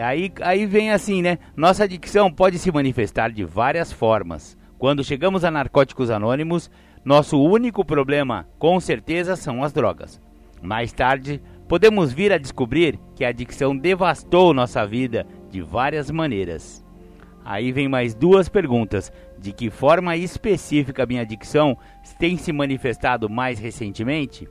[0.00, 1.38] aí, aí vem assim, né?
[1.56, 4.56] Nossa adicção pode se manifestar de várias formas.
[4.82, 6.68] Quando chegamos a Narcóticos Anônimos,
[7.04, 10.20] nosso único problema, com certeza, são as drogas.
[10.60, 16.84] Mais tarde, podemos vir a descobrir que a adicção devastou nossa vida de várias maneiras.
[17.44, 21.78] Aí vem mais duas perguntas: de que forma específica minha adicção
[22.18, 24.48] tem se manifestado mais recentemente?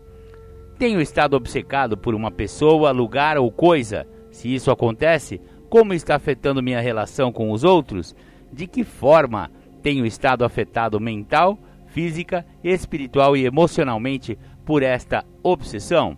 [0.79, 4.07] Tenho estado obcecado por uma pessoa, lugar ou coisa?
[4.31, 8.15] Se isso acontece, como está afetando minha relação com os outros?
[8.49, 9.51] De que forma
[9.81, 11.57] tenho estado afetado mental,
[11.87, 16.17] física, espiritual e emocionalmente por esta obsessão?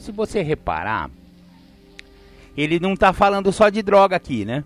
[0.00, 1.10] se você reparar,
[2.56, 4.64] ele não está falando só de droga aqui, né?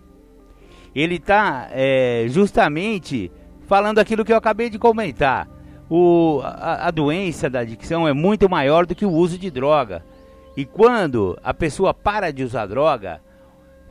[0.95, 3.31] Ele está é, justamente
[3.67, 5.47] falando aquilo que eu acabei de comentar.
[5.89, 10.03] O, a, a doença da adicção é muito maior do que o uso de droga.
[10.55, 13.21] E quando a pessoa para de usar droga,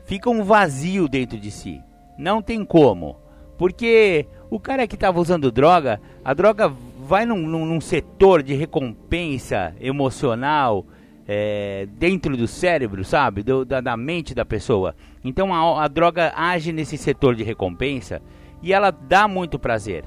[0.05, 1.79] fica um vazio dentro de si.
[2.17, 3.17] Não tem como.
[3.57, 8.53] Porque o cara que estava usando droga, a droga vai num, num, num setor de
[8.53, 10.85] recompensa emocional
[11.27, 13.43] é, dentro do cérebro, sabe?
[13.43, 14.95] Do, da, da, mente da pessoa.
[15.23, 18.21] Então a, a droga age nesse setor de recompensa
[18.61, 20.05] e ela dá muito prazer.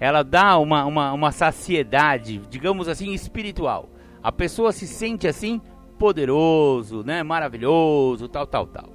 [0.00, 3.88] Ela dá uma, uma, uma saciedade, digamos assim, espiritual.
[4.22, 5.60] A pessoa se sente assim
[5.98, 7.22] poderoso, né?
[7.22, 8.90] Maravilhoso, tal, tal, tal.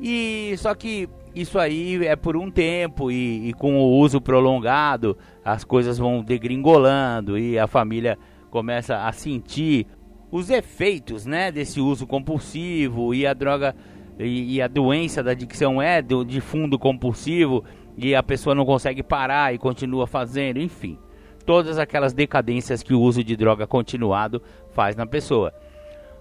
[0.00, 5.18] E só que isso aí é por um tempo e, e, com o uso prolongado
[5.44, 8.18] as coisas vão degringolando e a família
[8.50, 9.86] começa a sentir
[10.30, 13.76] os efeitos né, desse uso compulsivo e a droga
[14.18, 17.62] e, e a doença da adicção é do, de fundo compulsivo
[17.98, 20.98] e a pessoa não consegue parar e continua fazendo, enfim,
[21.44, 25.52] todas aquelas decadências que o uso de droga continuado faz na pessoa.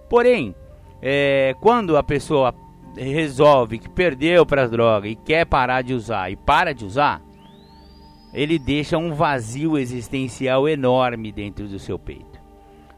[0.09, 0.53] Porém,
[1.01, 2.53] é, quando a pessoa
[2.97, 7.21] resolve que perdeu para as drogas e quer parar de usar e para de usar,
[8.33, 12.39] ele deixa um vazio existencial enorme dentro do seu peito.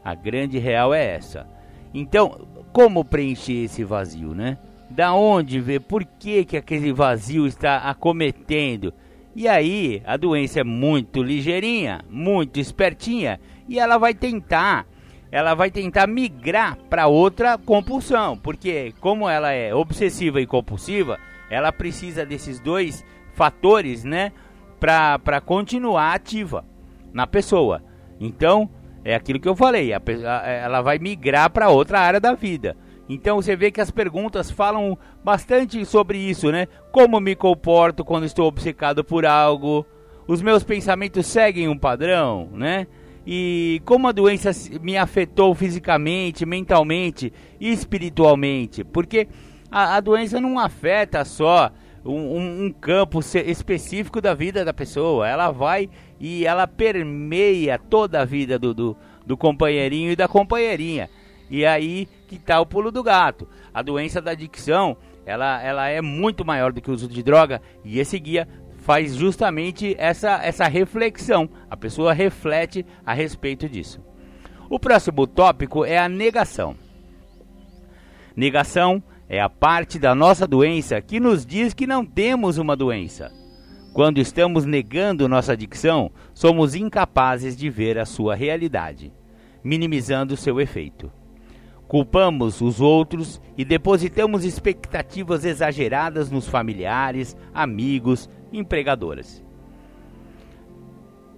[0.04, 1.46] A grande real é essa.
[1.92, 4.58] Então, como preencher esse vazio, né?
[4.90, 8.92] Da onde ver por que, que aquele vazio está acometendo?
[9.34, 13.38] E aí, a doença é muito ligeirinha, muito espertinha,
[13.68, 14.86] e ela vai tentar,
[15.30, 21.18] ela vai tentar migrar para outra compulsão, porque como ela é obsessiva e compulsiva,
[21.50, 23.04] ela precisa desses dois
[23.34, 24.32] fatores, né,
[24.80, 26.64] para continuar ativa
[27.12, 27.82] na pessoa.
[28.20, 28.68] Então,
[29.04, 32.76] é aquilo que eu falei, a, a, ela vai migrar para outra área da vida.
[33.08, 36.66] Então você vê que as perguntas falam bastante sobre isso, né?
[36.92, 39.86] Como me comporto quando estou obcecado por algo?
[40.26, 42.86] Os meus pensamentos seguem um padrão, né?
[43.30, 48.82] E como a doença me afetou fisicamente, mentalmente e espiritualmente?
[48.82, 49.28] Porque
[49.70, 51.70] a, a doença não afeta só
[52.02, 55.28] um, um, campo específico da vida da pessoa.
[55.28, 61.10] Ela vai e ela permeia toda a vida do, do, do companheirinho e da companheirinha.
[61.50, 63.46] E aí que está o pulo do gato.
[63.74, 67.60] A doença da adicção, ela, ela é muito maior do que o uso de droga
[67.84, 68.48] e esse guia
[68.88, 71.46] faz justamente essa, essa reflexão.
[71.68, 74.00] A pessoa reflete a respeito disso.
[74.70, 76.74] O próximo tópico é a negação.
[78.34, 83.30] Negação é a parte da nossa doença que nos diz que não temos uma doença.
[83.92, 89.12] Quando estamos negando nossa adicção, somos incapazes de ver a sua realidade,
[89.62, 91.12] minimizando seu efeito.
[91.86, 99.44] Culpamos os outros e depositamos expectativas exageradas nos familiares, amigos, empregadoras.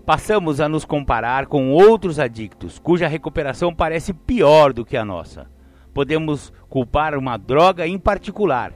[0.05, 5.49] Passamos a nos comparar com outros adictos, cuja recuperação parece pior do que a nossa
[5.93, 8.73] podemos culpar uma droga em particular.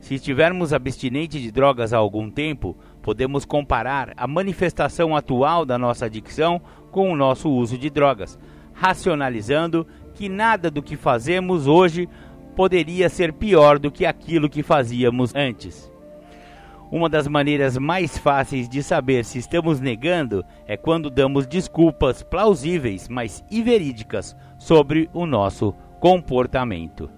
[0.00, 6.06] Se estivermos abstinentes de drogas há algum tempo, podemos comparar a manifestação atual da nossa
[6.06, 6.60] adicção
[6.90, 8.38] com o nosso uso de drogas,
[8.72, 12.08] racionalizando que nada do que fazemos hoje
[12.54, 15.93] poderia ser pior do que aquilo que fazíamos antes.
[16.94, 23.08] Uma das maneiras mais fáceis de saber se estamos negando é quando damos desculpas plausíveis,
[23.08, 27.10] mas inverídicas sobre o nosso comportamento.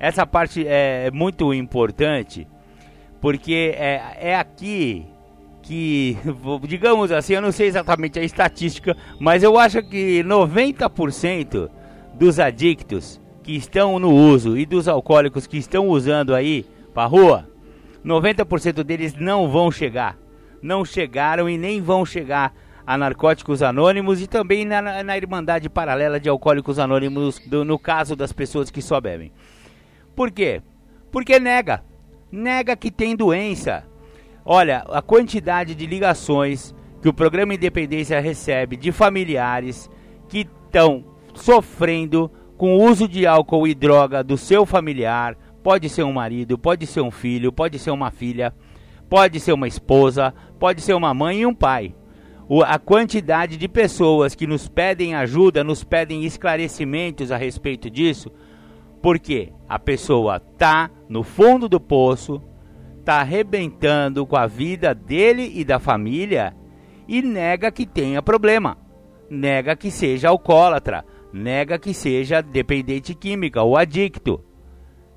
[0.00, 2.48] Essa parte é muito importante
[3.20, 5.06] porque é, é aqui
[5.62, 6.18] que,
[6.66, 11.70] digamos assim, eu não sei exatamente a estatística, mas eu acho que 90%
[12.14, 17.53] dos adictos que estão no uso e dos alcoólicos que estão usando aí para rua,
[18.04, 20.18] 90% deles não vão chegar.
[20.62, 22.54] Não chegaram e nem vão chegar
[22.86, 28.14] a Narcóticos Anônimos e também na, na Irmandade Paralela de Alcoólicos Anônimos, do, no caso
[28.14, 29.32] das pessoas que só bebem.
[30.14, 30.62] Por quê?
[31.10, 31.82] Porque nega.
[32.30, 33.84] Nega que tem doença.
[34.44, 39.90] Olha, a quantidade de ligações que o programa Independência recebe de familiares
[40.28, 45.36] que estão sofrendo com o uso de álcool e droga do seu familiar.
[45.64, 48.54] Pode ser um marido, pode ser um filho, pode ser uma filha,
[49.08, 51.92] pode ser uma esposa, pode ser uma mãe e um pai
[52.48, 58.30] o, a quantidade de pessoas que nos pedem ajuda, nos pedem esclarecimentos a respeito disso,
[59.02, 62.42] porque a pessoa tá no fundo do poço,
[63.04, 66.54] tá arrebentando com a vida dele e da família
[67.06, 68.78] e nega que tenha problema,
[69.28, 74.42] nega que seja alcoólatra, nega que seja dependente química ou adicto.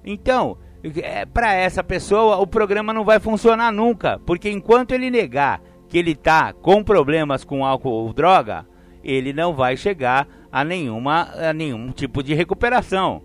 [0.09, 0.57] Então,
[1.03, 5.97] é, para essa pessoa o programa não vai funcionar nunca, porque enquanto ele negar que
[5.97, 8.65] ele está com problemas com álcool ou droga,
[9.03, 13.21] ele não vai chegar a, nenhuma, a nenhum tipo de recuperação.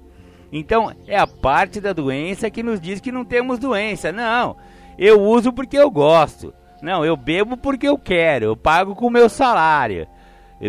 [0.53, 4.11] Então, é a parte da doença que nos diz que não temos doença.
[4.11, 4.57] Não,
[4.99, 6.53] eu uso porque eu gosto.
[6.83, 8.47] Não, eu bebo porque eu quero.
[8.47, 10.07] Eu pago com o meu salário.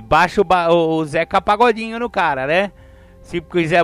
[0.03, 2.71] Baixo o, o Zeca Pagodinho no cara, né?
[3.23, 3.83] Se quiser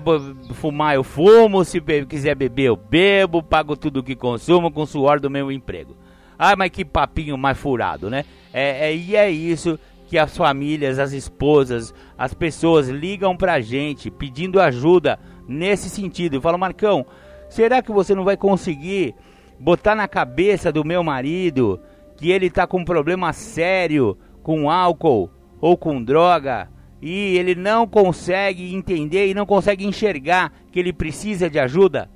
[0.53, 1.63] fumar, eu fumo.
[1.63, 3.41] Se quiser beber, eu bebo.
[3.41, 5.95] Pago tudo que consumo com o suor do meu emprego.
[6.37, 8.25] Ah, mas que papinho mais furado, né?
[8.53, 14.11] É, é, e é isso que as famílias, as esposas, as pessoas ligam pra gente
[14.11, 16.41] pedindo ajuda nesse sentido.
[16.41, 17.05] Falam, Marcão,
[17.49, 19.15] será que você não vai conseguir
[19.59, 21.79] botar na cabeça do meu marido
[22.17, 25.29] que ele tá com um problema sério com álcool
[25.61, 26.69] ou com droga
[27.01, 32.09] e ele não consegue entender e não consegue enxergar que ele precisa de ajuda?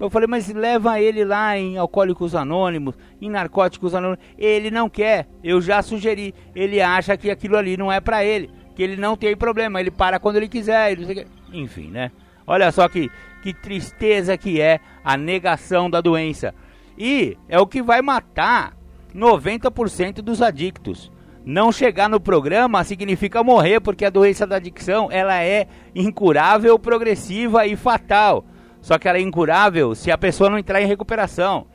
[0.00, 4.24] Eu falei, mas leva ele lá em Alcoólicos Anônimos, em Narcóticos Anônimos.
[4.38, 6.32] Ele não quer, eu já sugeri.
[6.54, 9.90] Ele acha que aquilo ali não é para ele, que ele não tem problema, ele
[9.90, 10.92] para quando ele quiser.
[10.92, 11.26] Ele...
[11.52, 12.12] Enfim, né?
[12.46, 13.10] Olha só que,
[13.42, 16.54] que tristeza que é a negação da doença.
[16.96, 18.76] E é o que vai matar
[19.12, 21.10] 90% dos adictos.
[21.50, 27.66] Não chegar no programa significa morrer, porque a doença da adicção ela é incurável, progressiva
[27.66, 28.44] e fatal.
[28.82, 31.66] Só que ela é incurável se a pessoa não entrar em recuperação.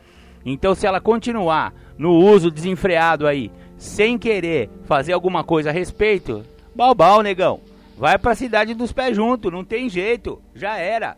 [0.45, 6.43] Então, se ela continuar no uso desenfreado aí, sem querer fazer alguma coisa a respeito,
[6.75, 7.59] balbal, negão.
[7.97, 11.17] Vai para a cidade dos pés junto, não tem jeito, já era.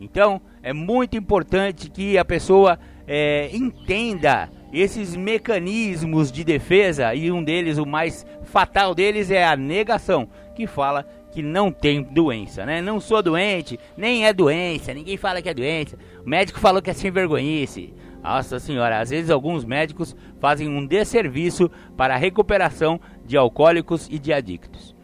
[0.00, 7.42] Então, é muito importante que a pessoa é, entenda esses mecanismos de defesa e um
[7.42, 12.80] deles, o mais fatal deles, é a negação, que fala que não tem doença, né?
[12.80, 15.98] Não sou doente, nem é doença, ninguém fala que é doença.
[16.24, 17.92] O médico falou que é sem vergonhice.
[18.22, 24.18] Nossa senhora, às vezes alguns médicos fazem um desserviço para a recuperação de alcoólicos e
[24.18, 24.96] de adictos.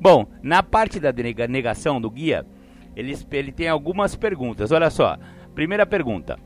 [0.00, 1.12] Bom, na parte da
[1.48, 2.46] negação do guia,
[2.94, 4.70] ele, ele tem algumas perguntas.
[4.70, 5.16] Olha só.
[5.54, 6.38] Primeira pergunta: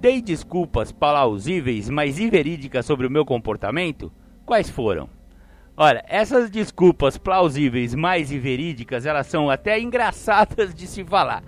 [0.00, 4.12] Dei desculpas plausíveis, mas inverídicas sobre o meu comportamento?
[4.46, 5.08] Quais foram?
[5.76, 11.42] Olha, essas desculpas plausíveis, mais inverídicas, elas são até engraçadas de se falar.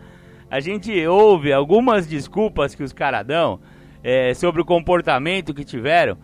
[0.51, 3.61] A gente ouve algumas desculpas que os caras dão
[4.03, 6.19] é, sobre o comportamento que tiveram.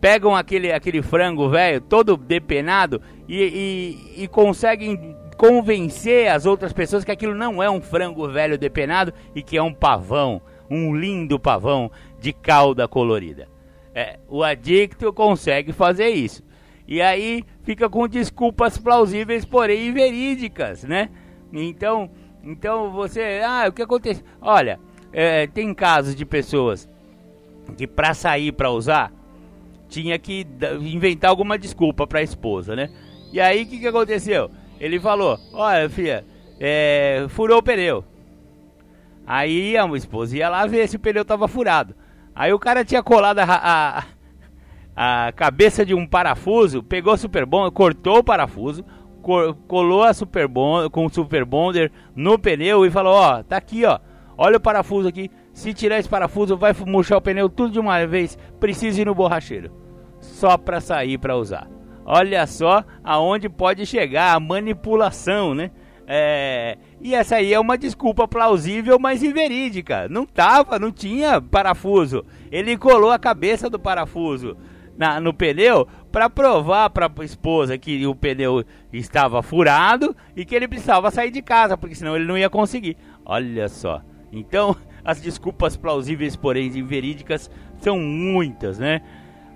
[0.00, 7.02] Pegam aquele, aquele frango velho, todo depenado, e, e, e conseguem convencer as outras pessoas
[7.02, 10.40] que aquilo não é um frango velho depenado e que é um pavão
[10.70, 11.90] um lindo pavão
[12.20, 13.48] de cauda colorida.
[13.94, 16.42] É, o adicto consegue fazer isso.
[16.86, 21.08] E aí fica com desculpas plausíveis, porém verídicas, né?
[21.52, 22.10] Então,
[22.44, 24.22] então você, ah, o que acontece?
[24.40, 24.78] Olha,
[25.12, 26.88] é, tem casos de pessoas
[27.76, 29.12] que para sair para usar
[29.88, 30.46] tinha que
[30.80, 32.90] inventar alguma desculpa para a esposa, né?
[33.32, 34.50] E aí o que, que aconteceu?
[34.80, 36.24] Ele falou: Olha, filha,
[36.60, 38.04] é, furou o pneu.
[39.26, 41.94] Aí a esposa ia lá ver se o pneu tava furado.
[42.34, 44.04] Aí o cara tinha colado a,
[44.94, 48.84] a, a cabeça de um parafuso, pegou o super bonder, cortou o parafuso,
[49.22, 53.56] cor, colou a super bonder, com o super bonder no pneu e falou: Ó, tá
[53.56, 53.98] aqui, ó.
[54.38, 55.30] Olha o parafuso aqui.
[55.52, 58.38] Se tirar esse parafuso, vai murchar o pneu tudo de uma vez.
[58.60, 59.72] Precisa ir no borracheiro.
[60.20, 61.68] Só para sair para usar.
[62.04, 65.70] Olha só aonde pode chegar a manipulação, né?
[66.06, 70.08] É, e essa aí é uma desculpa plausível, mas inverídica.
[70.08, 72.24] Não tava, não tinha parafuso.
[72.50, 74.56] Ele colou a cabeça do parafuso
[74.96, 80.54] na, no pneu para provar para a esposa que o pneu estava furado e que
[80.54, 82.96] ele precisava sair de casa, porque senão ele não ia conseguir.
[83.24, 84.00] Olha só.
[84.32, 89.02] Então, as desculpas plausíveis, porém inverídicas, são muitas, né?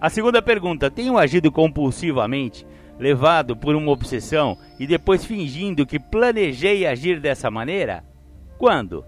[0.01, 2.66] A segunda pergunta: tenho agido compulsivamente?
[3.01, 8.05] Levado por uma obsessão e depois fingindo que planejei agir dessa maneira?
[8.59, 9.05] Quando?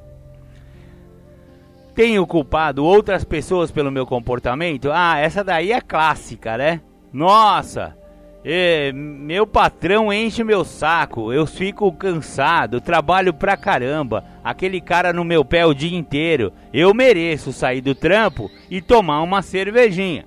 [1.95, 4.91] Tenho culpado outras pessoas pelo meu comportamento?
[4.91, 6.81] Ah, essa daí é clássica, né?
[7.13, 7.95] Nossa,
[8.43, 15.23] é, meu patrão enche meu saco, eu fico cansado, trabalho pra caramba, aquele cara no
[15.23, 16.51] meu pé o dia inteiro.
[16.73, 20.25] Eu mereço sair do trampo e tomar uma cervejinha.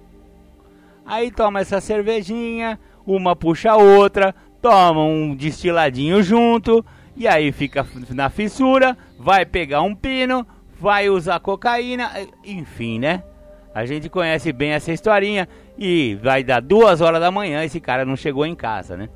[1.03, 6.85] Aí toma essa cervejinha, uma puxa a outra, toma um destiladinho junto,
[7.15, 10.45] e aí fica na fissura, vai pegar um pino,
[10.79, 12.11] vai usar cocaína,
[12.43, 13.23] enfim, né?
[13.73, 15.47] A gente conhece bem essa historinha
[15.77, 19.09] e vai dar duas horas da manhã esse cara não chegou em casa, né?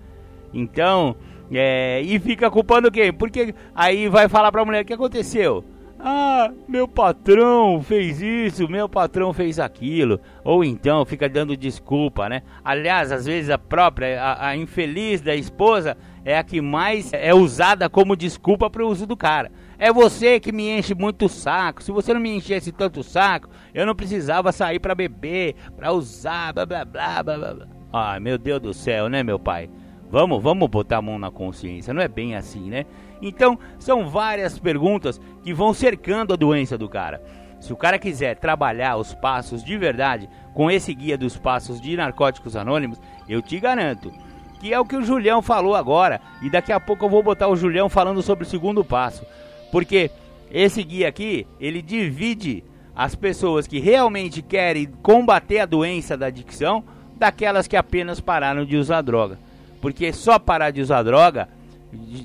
[0.53, 1.15] Então,
[1.51, 3.11] é, e fica culpando quem?
[3.11, 5.63] Porque aí vai falar pra mulher o que aconteceu.
[6.01, 10.19] Ah, meu patrão fez isso, meu patrão fez aquilo.
[10.45, 12.41] Ou então fica dando desculpa, né?
[12.63, 17.33] Aliás, às vezes a própria, a, a infeliz da esposa é a que mais é
[17.33, 19.51] usada como desculpa para o uso do cara.
[19.77, 21.83] É você que me enche muito o saco.
[21.83, 25.91] Se você não me enchesse tanto o saco, eu não precisava sair para beber, para
[25.91, 27.67] usar, blá blá blá blá blá.
[27.91, 29.69] Ah, meu Deus do céu, né, meu pai?
[30.11, 31.93] Vamos, vamos botar a mão na consciência.
[31.93, 32.85] Não é bem assim, né?
[33.22, 37.22] Então, são várias perguntas que vão cercando a doença do cara.
[37.59, 41.97] Se o cara quiser trabalhar os passos de verdade com esse guia dos passos de
[41.97, 44.11] narcóticos anônimos, eu te garanto
[44.59, 46.22] que é o que o Julião falou agora.
[46.41, 49.26] E daqui a pouco eu vou botar o Julião falando sobre o segundo passo.
[49.72, 50.11] Porque
[50.51, 52.63] esse guia aqui, ele divide
[52.95, 56.84] as pessoas que realmente querem combater a doença da adicção
[57.17, 59.39] daquelas que apenas pararam de usar droga.
[59.82, 61.47] Porque só parar de usar droga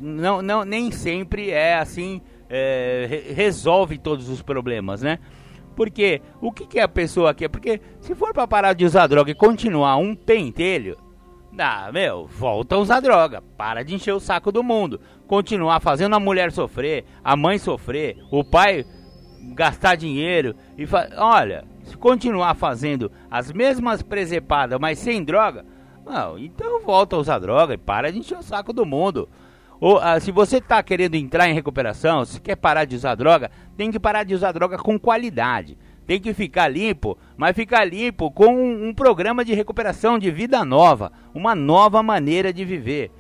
[0.01, 5.19] não, não, nem sempre é assim, é, resolve todos os problemas, né?
[5.75, 7.49] Porque o que, que a pessoa quer?
[7.49, 10.97] Porque se for para parar de usar droga e continuar um pentelho,
[11.59, 13.43] ah, meu, volta a usar droga.
[13.57, 15.01] Para de encher o saco do mundo.
[15.27, 18.85] Continuar fazendo a mulher sofrer, a mãe sofrer, o pai
[19.53, 20.87] gastar dinheiro e
[21.17, 25.67] olha, se continuar fazendo as mesmas presepadas, mas sem droga,
[26.05, 29.29] não, então volta a usar droga e para de encher o saco do mundo.
[29.85, 33.51] Ou, ah, se você está querendo entrar em recuperação, se quer parar de usar droga,
[33.77, 35.77] tem que parar de usar droga com qualidade.
[36.07, 40.65] Tem que ficar limpo, mas ficar limpo com um, um programa de recuperação de vida
[40.65, 43.11] nova, uma nova maneira de viver.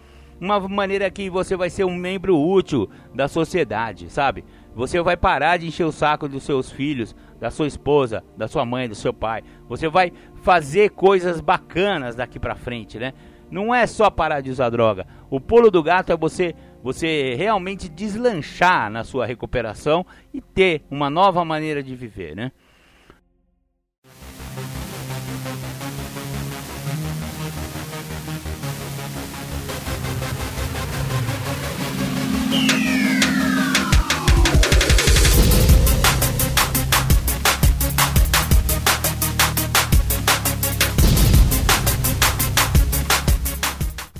[0.40, 4.42] Uma maneira que você vai ser um membro útil da sociedade, sabe?
[4.74, 8.64] Você vai parar de encher o saco dos seus filhos, da sua esposa, da sua
[8.64, 9.44] mãe, do seu pai.
[9.68, 13.12] Você vai fazer coisas bacanas daqui para frente, né?
[13.50, 15.06] Não é só parar de usar droga.
[15.30, 21.08] O pulo do gato é você você realmente deslanchar na sua recuperação e ter uma
[21.08, 22.52] nova maneira de viver, né?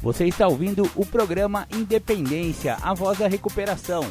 [0.05, 4.03] Você está ouvindo o programa Independência, a voz da recuperação.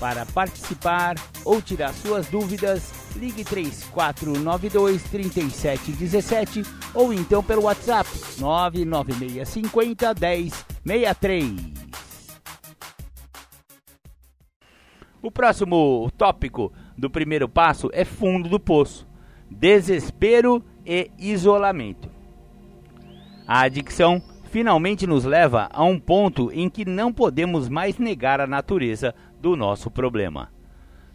[0.00, 6.62] Para participar ou tirar suas dúvidas, ligue 3492 3717
[6.94, 8.08] ou então pelo WhatsApp
[8.38, 10.14] 99650
[10.82, 11.52] 1063.
[15.20, 19.06] O próximo tópico do primeiro passo é fundo do poço,
[19.50, 22.10] desespero e isolamento.
[23.46, 28.46] A adicção finalmente nos leva a um ponto em que não podemos mais negar a
[28.46, 30.52] natureza do nosso problema.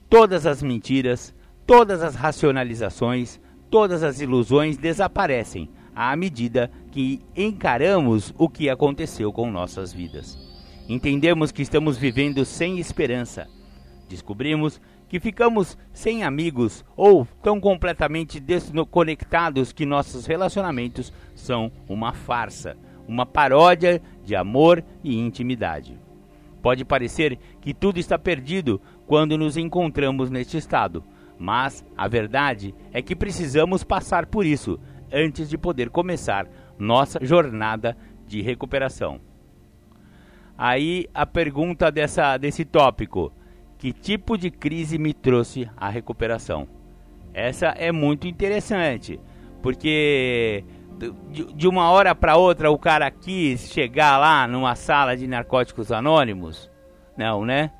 [0.09, 8.49] Todas as mentiras, todas as racionalizações, todas as ilusões desaparecem à medida que encaramos o
[8.49, 10.35] que aconteceu com nossas vidas.
[10.89, 13.47] Entendemos que estamos vivendo sem esperança.
[14.09, 22.75] Descobrimos que ficamos sem amigos ou tão completamente desconectados que nossos relacionamentos são uma farsa
[23.07, 25.97] uma paródia de amor e intimidade.
[26.61, 31.03] Pode parecer que tudo está perdido quando nos encontramos neste estado,
[31.39, 34.79] mas a verdade é que precisamos passar por isso
[35.11, 36.47] antes de poder começar
[36.77, 37.95] nossa jornada
[38.27, 39.21] de recuperação.
[40.57, 43.31] Aí a pergunta dessa, desse tópico:
[43.77, 46.67] que tipo de crise me trouxe a recuperação?
[47.33, 49.19] Essa é muito interessante,
[49.61, 50.65] porque
[51.29, 56.69] de, uma hora para outra o cara quis chegar lá numa sala de narcóticos anônimos?
[57.15, 57.71] Não, né?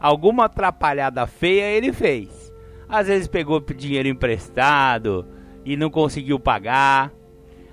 [0.00, 2.52] Alguma atrapalhada feia ele fez.
[2.88, 5.26] Às vezes pegou dinheiro emprestado
[5.64, 7.12] e não conseguiu pagar.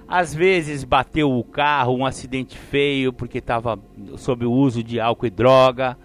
[0.07, 3.79] Às vezes bateu o carro, um acidente feio porque estava
[4.17, 5.97] sob o uso de álcool e droga.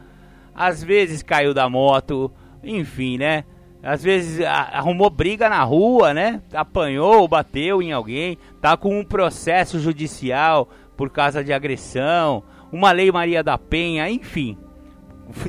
[0.54, 2.30] Às vezes caiu da moto,
[2.62, 3.44] enfim, né?
[3.84, 6.40] Às vezes arrumou briga na rua, né?
[6.54, 13.12] Apanhou, bateu em alguém, tá com um processo judicial por causa de agressão, uma lei
[13.12, 14.56] Maria da Penha, enfim.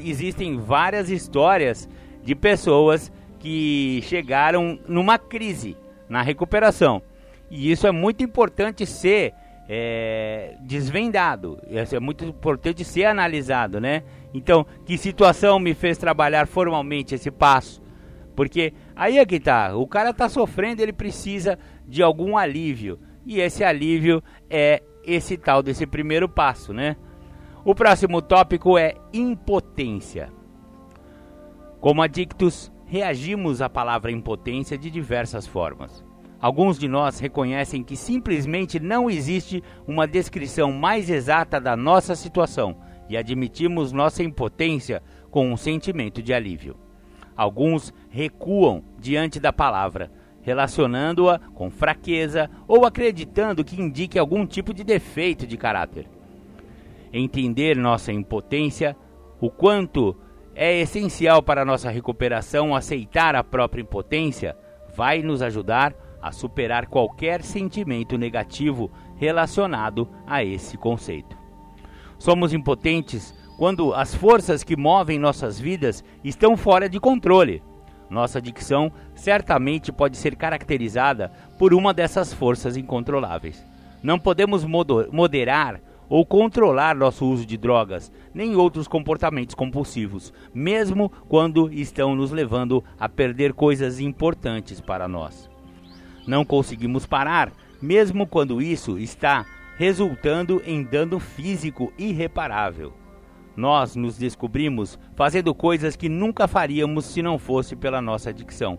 [0.03, 1.88] Existem várias histórias
[2.23, 3.09] de pessoas
[3.39, 5.77] que chegaram numa crise
[6.09, 7.01] na recuperação.
[7.49, 9.33] E isso é muito importante ser
[9.69, 14.03] é, desvendado, isso é muito importante ser analisado, né?
[14.33, 17.84] Então, que situação me fez trabalhar formalmente esse passo?
[18.36, 21.57] Porque aí é que tá, o cara tá sofrendo, ele precisa
[21.88, 22.99] de algum alívio.
[23.25, 26.95] E esse alívio é esse tal desse primeiro passo, né?
[27.63, 30.31] O próximo tópico é impotência.
[31.79, 36.03] Como adictos, reagimos à palavra impotência de diversas formas.
[36.39, 42.77] Alguns de nós reconhecem que simplesmente não existe uma descrição mais exata da nossa situação
[43.09, 46.84] e admitimos nossa impotência com um sentimento de alívio.
[47.36, 50.11] Alguns recuam diante da palavra,
[50.41, 56.07] relacionando-a com fraqueza ou acreditando que indique algum tipo de defeito de caráter.
[57.11, 58.95] Entender nossa impotência,
[59.41, 60.15] o quanto
[60.53, 64.55] é essencial para nossa recuperação aceitar a própria impotência,
[64.95, 71.38] vai nos ajudar a superar qualquer sentimento negativo relacionado a esse conceito.
[72.17, 77.62] Somos impotentes quando as forças que movem nossas vidas estão fora de controle.
[78.10, 83.66] Nossa adicção certamente pode ser caracterizada por uma dessas forças incontroláveis.
[84.03, 91.72] Não podemos moderar ou controlar nosso uso de drogas, nem outros comportamentos compulsivos, mesmo quando
[91.74, 95.49] estão nos levando a perder coisas importantes para nós.
[96.28, 97.51] Não conseguimos parar,
[97.82, 99.45] mesmo quando isso está
[99.78, 102.93] resultando em dano físico irreparável.
[103.56, 108.78] Nós nos descobrimos fazendo coisas que nunca faríamos se não fosse pela nossa adicção,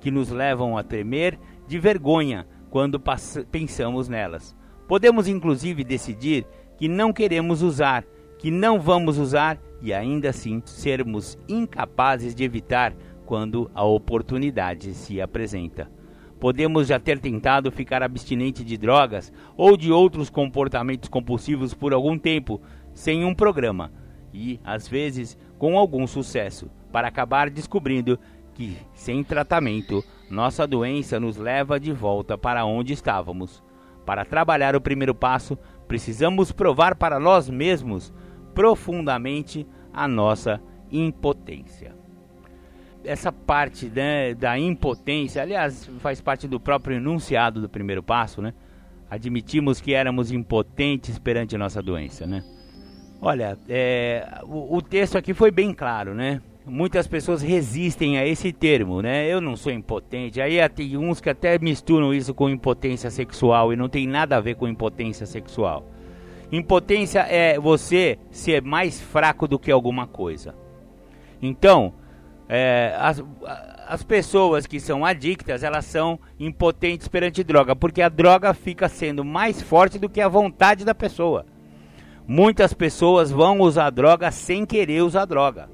[0.00, 3.02] que nos levam a tremer de vergonha quando
[3.50, 4.56] pensamos nelas.
[4.88, 6.46] Podemos inclusive decidir
[6.76, 8.04] que não queremos usar,
[8.38, 12.94] que não vamos usar e ainda assim sermos incapazes de evitar
[13.24, 15.90] quando a oportunidade se apresenta.
[16.38, 22.18] Podemos já ter tentado ficar abstinente de drogas ou de outros comportamentos compulsivos por algum
[22.18, 22.60] tempo,
[22.94, 23.90] sem um programa,
[24.36, 28.18] e, às vezes, com algum sucesso, para acabar descobrindo
[28.52, 33.62] que, sem tratamento, nossa doença nos leva de volta para onde estávamos.
[34.04, 35.58] Para trabalhar o primeiro passo,
[35.88, 38.12] precisamos provar para nós mesmos
[38.54, 40.60] profundamente a nossa
[40.92, 41.96] impotência.
[43.02, 48.52] Essa parte né, da impotência, aliás, faz parte do próprio enunciado do primeiro passo, né?
[49.08, 52.42] Admitimos que éramos impotentes perante nossa doença, né?
[53.26, 56.40] Olha, é, o, o texto aqui foi bem claro, né?
[56.66, 59.26] muitas pessoas resistem a esse termo, né?
[59.26, 60.40] Eu não sou impotente.
[60.40, 64.40] Aí tem uns que até misturam isso com impotência sexual e não tem nada a
[64.40, 65.86] ver com impotência sexual.
[66.50, 70.54] Impotência é você ser mais fraco do que alguma coisa.
[71.40, 71.94] Então,
[72.48, 73.22] é, as,
[73.86, 79.24] as pessoas que são adictas, elas são impotentes perante droga, porque a droga fica sendo
[79.24, 81.46] mais forte do que a vontade da pessoa.
[82.28, 85.68] Muitas pessoas vão usar droga sem querer usar droga,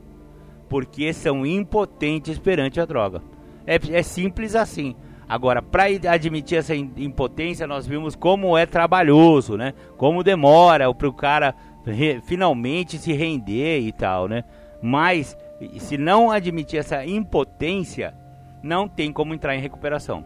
[0.68, 3.22] porque são impotentes perante a droga.
[3.66, 4.94] É, é simples assim.
[5.28, 9.72] Agora, para admitir essa impotência, nós vimos como é trabalhoso, né?
[9.96, 11.54] Como demora para o cara
[11.86, 14.44] re, finalmente se render e tal, né?
[14.82, 15.34] Mas,
[15.78, 18.14] se não admitir essa impotência,
[18.62, 20.22] não tem como entrar em recuperação.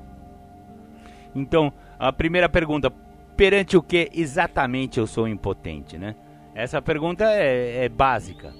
[1.35, 2.91] Então, a primeira pergunta,
[3.37, 6.17] perante o que exatamente eu sou impotente, né?
[6.55, 8.55] Essa pergunta é, é básica.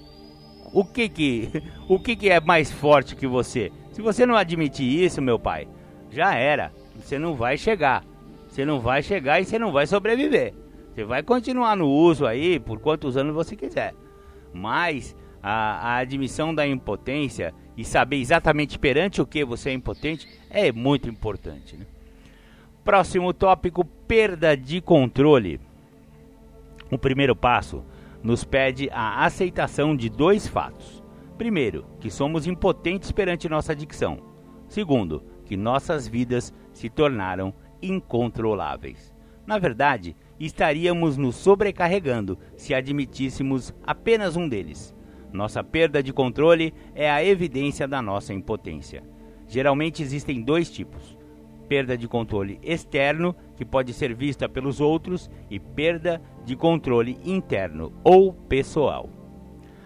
[0.73, 1.51] O que que,
[1.89, 3.73] o que que é mais forte que você?
[3.91, 5.67] Se você não admitir isso, meu pai,
[6.11, 6.73] já era.
[6.97, 8.05] Você não vai chegar.
[8.49, 10.53] Você não vai chegar e você não vai sobreviver.
[10.95, 13.95] Você vai continuar no uso aí por quantos anos você quiser.
[14.53, 20.27] Mas a, a admissão da impotência e saber exatamente perante o que você é impotente
[20.51, 21.77] é muito importante.
[21.77, 21.87] Né?
[22.85, 25.61] Próximo tópico: perda de controle.
[26.91, 27.85] O primeiro passo
[28.23, 31.03] nos pede a aceitação de dois fatos.
[31.37, 34.19] Primeiro, que somos impotentes perante nossa adicção.
[34.69, 37.53] Segundo, que nossas vidas se tornaram
[37.83, 39.13] incontroláveis.
[39.47, 44.95] Na verdade, estaríamos nos sobrecarregando se admitíssemos apenas um deles.
[45.33, 49.03] Nossa perda de controle é a evidência da nossa impotência.
[49.47, 51.16] Geralmente existem dois tipos:
[51.69, 57.93] perda de controle externo, que pode ser vista pelos outros, e perda de controle interno
[58.05, 59.09] ou pessoal.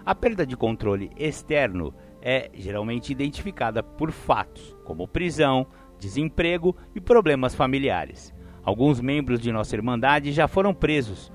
[0.05, 5.67] A perda de controle externo é geralmente identificada por fatos, como prisão,
[5.99, 8.35] desemprego e problemas familiares.
[8.63, 11.33] Alguns membros de nossa Irmandade já foram presos.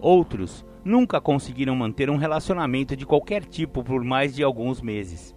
[0.00, 5.36] Outros nunca conseguiram manter um relacionamento de qualquer tipo por mais de alguns meses.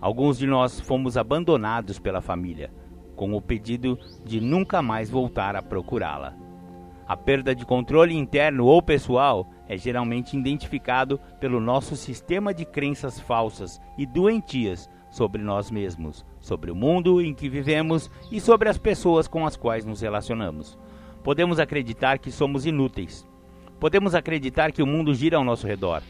[0.00, 2.72] Alguns de nós fomos abandonados pela família,
[3.20, 6.34] com o pedido de nunca mais voltar a procurá-la.
[7.06, 13.20] A perda de controle interno ou pessoal é geralmente identificado pelo nosso sistema de crenças
[13.20, 18.78] falsas e doentias sobre nós mesmos, sobre o mundo em que vivemos e sobre as
[18.78, 20.78] pessoas com as quais nos relacionamos.
[21.22, 23.28] Podemos acreditar que somos inúteis.
[23.78, 26.02] Podemos acreditar que o mundo gira ao nosso redor.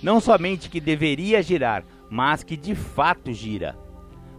[0.00, 3.76] Não somente que deveria girar, mas que de fato gira.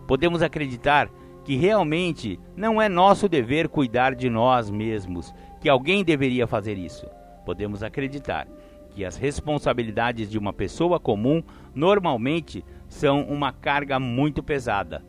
[0.07, 1.09] Podemos acreditar
[1.45, 7.05] que realmente não é nosso dever cuidar de nós mesmos que alguém deveria fazer isso.
[7.45, 8.47] Podemos acreditar
[8.89, 11.43] que as responsabilidades de uma pessoa comum
[11.73, 15.03] normalmente são uma carga muito pesada.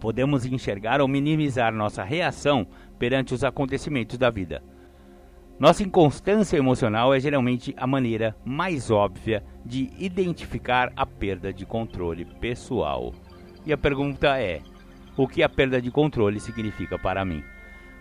[0.00, 2.66] Podemos enxergar ou minimizar nossa reação
[2.98, 4.62] perante os acontecimentos da vida.
[5.58, 12.24] Nossa inconstância emocional é geralmente a maneira mais óbvia de identificar a perda de controle
[12.24, 13.12] pessoal.
[13.66, 14.62] E a pergunta é:
[15.22, 17.44] o que a perda de controle significa para mim?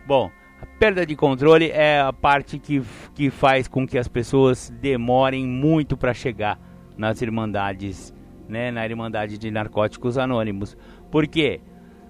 [0.07, 2.82] Bom, a perda de controle é a parte que,
[3.13, 6.57] que faz com que as pessoas demorem muito para chegar
[6.97, 8.13] nas irmandades,
[8.47, 10.78] né, na Irmandade de Narcóticos Anônimos.
[11.11, 11.59] Porque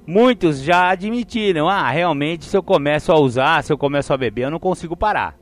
[0.05, 4.43] muitos já admitiram, ah, realmente se eu começo a usar, se eu começo a beber,
[4.43, 5.35] eu não consigo parar.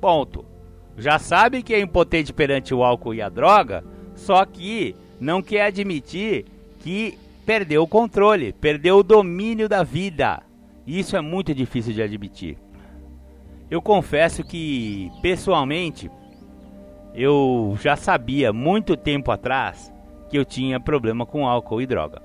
[0.00, 0.44] Ponto.
[0.96, 3.82] Já sabe que é impotente perante o álcool e a droga,
[4.14, 6.44] só que não quer admitir
[6.78, 10.42] que perdeu o controle, perdeu o domínio da vida.
[10.86, 12.58] Isso é muito difícil de admitir.
[13.70, 16.10] Eu confesso que, pessoalmente,
[17.14, 19.92] eu já sabia muito tempo atrás
[20.28, 22.22] que eu tinha problema com álcool e droga.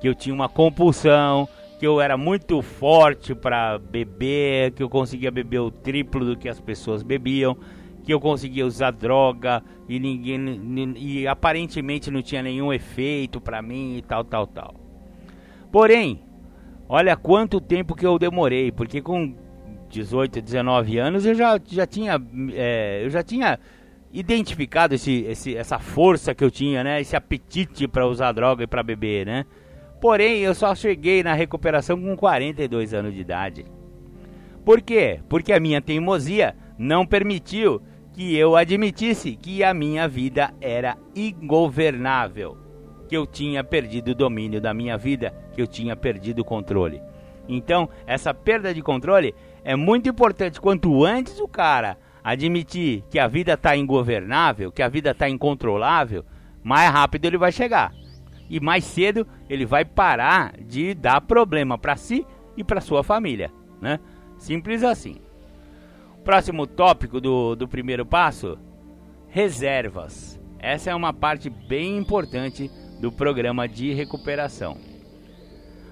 [0.00, 1.48] Que eu tinha uma compulsão,
[1.78, 6.48] que eu era muito forte para beber, que eu conseguia beber o triplo do que
[6.48, 7.56] as pessoas bebiam,
[8.02, 13.96] que eu conseguia usar droga e ninguém e aparentemente não tinha nenhum efeito para mim
[13.96, 14.74] e tal, tal, tal.
[15.70, 16.22] Porém,
[16.88, 19.34] olha quanto tempo que eu demorei, porque com
[19.88, 22.20] 18, 19 anos eu já, já tinha
[22.54, 23.58] é, eu já tinha
[24.12, 27.00] identificado esse, esse, essa força que eu tinha, né?
[27.00, 29.46] Esse apetite para usar droga e para beber, né?
[30.00, 33.64] Porém, eu só cheguei na recuperação com 42 anos de idade.
[34.64, 35.20] Por quê?
[35.28, 37.80] Porque a minha teimosia não permitiu
[38.12, 42.58] que eu admitisse que a minha vida era ingovernável,
[43.08, 47.00] que eu tinha perdido o domínio da minha vida, que eu tinha perdido o controle.
[47.48, 49.34] Então, essa perda de controle
[49.64, 50.60] é muito importante.
[50.60, 56.24] Quanto antes o cara admitir que a vida está ingovernável, que a vida está incontrolável,
[56.62, 57.92] mais rápido ele vai chegar.
[58.48, 63.50] E mais cedo ele vai parar de dar problema para si e para sua família,
[63.80, 63.98] né?
[64.36, 65.20] Simples assim.
[66.24, 68.56] Próximo tópico do, do primeiro passo:
[69.28, 70.40] reservas.
[70.58, 72.70] Essa é uma parte bem importante
[73.00, 74.76] do programa de recuperação.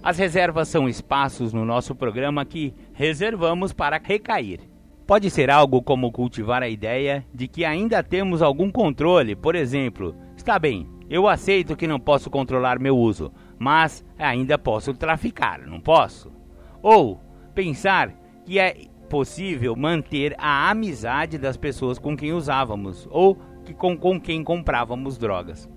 [0.01, 4.61] As reservas são espaços no nosso programa que reservamos para recair.
[5.05, 10.15] Pode ser algo como cultivar a ideia de que ainda temos algum controle, por exemplo,
[10.37, 15.81] está bem, eu aceito que não posso controlar meu uso, mas ainda posso traficar, não
[15.81, 16.33] posso?
[16.81, 17.21] Ou
[17.53, 18.15] pensar
[18.47, 24.21] que é possível manter a amizade das pessoas com quem usávamos ou que com, com
[24.21, 25.69] quem comprávamos drogas.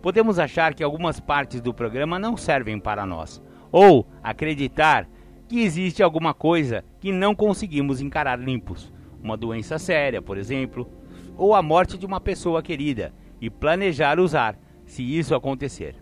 [0.00, 5.06] Podemos achar que algumas partes do programa não servem para nós, ou acreditar
[5.46, 8.90] que existe alguma coisa que não conseguimos encarar limpos,
[9.22, 10.90] uma doença séria, por exemplo,
[11.36, 15.94] ou a morte de uma pessoa querida, e planejar usar, se isso acontecer.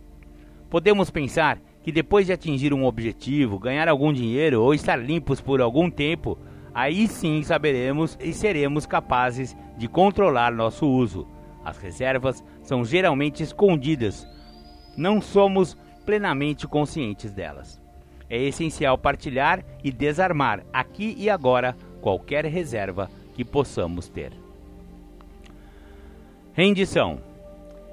[0.71, 5.61] Podemos pensar que depois de atingir um objetivo, ganhar algum dinheiro ou estar limpos por
[5.61, 6.39] algum tempo,
[6.77, 11.27] aí sim saberemos e seremos capazes de controlar nosso uso.
[11.65, 14.29] As reservas são geralmente escondidas,
[14.97, 17.85] não somos plenamente conscientes delas
[18.29, 24.33] é essencial partilhar e desarmar aqui e agora qualquer reserva que possamos ter.
[26.53, 27.21] Rendição.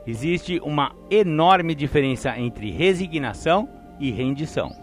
[0.05, 3.69] Existe uma enorme diferença entre resignação
[3.99, 4.75] e rendição.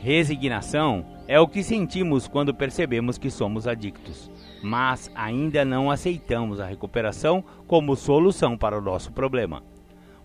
[0.00, 4.30] Resignação é o que sentimos quando percebemos que somos adictos,
[4.62, 9.62] mas ainda não aceitamos a recuperação como solução para o nosso problema.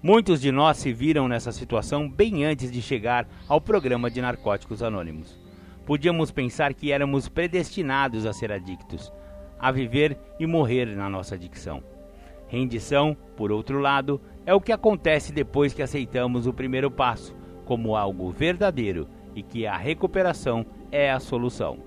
[0.01, 4.81] Muitos de nós se viram nessa situação bem antes de chegar ao programa de Narcóticos
[4.81, 5.37] Anônimos.
[5.85, 9.11] Podíamos pensar que éramos predestinados a ser adictos,
[9.59, 11.83] a viver e morrer na nossa adicção.
[12.47, 17.35] Rendição, por outro lado, é o que acontece depois que aceitamos o primeiro passo
[17.65, 21.79] como algo verdadeiro e que a recuperação é a solução.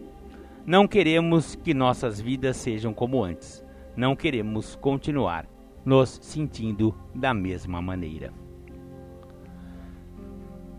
[0.66, 3.64] Não queremos que nossas vidas sejam como antes.
[3.96, 5.46] Não queremos continuar
[5.84, 8.32] nos sentindo da mesma maneira.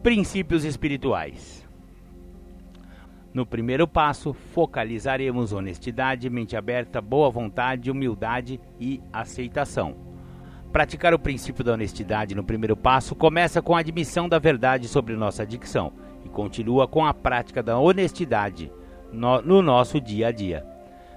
[0.03, 1.65] Princípios espirituais.
[3.33, 9.95] No primeiro passo, focalizaremos honestidade, mente aberta, boa vontade, humildade e aceitação.
[10.71, 15.15] Praticar o princípio da honestidade no primeiro passo começa com a admissão da verdade sobre
[15.15, 15.93] nossa adicção
[16.37, 18.71] continua com a prática da honestidade
[19.11, 20.63] no, no nosso dia a dia.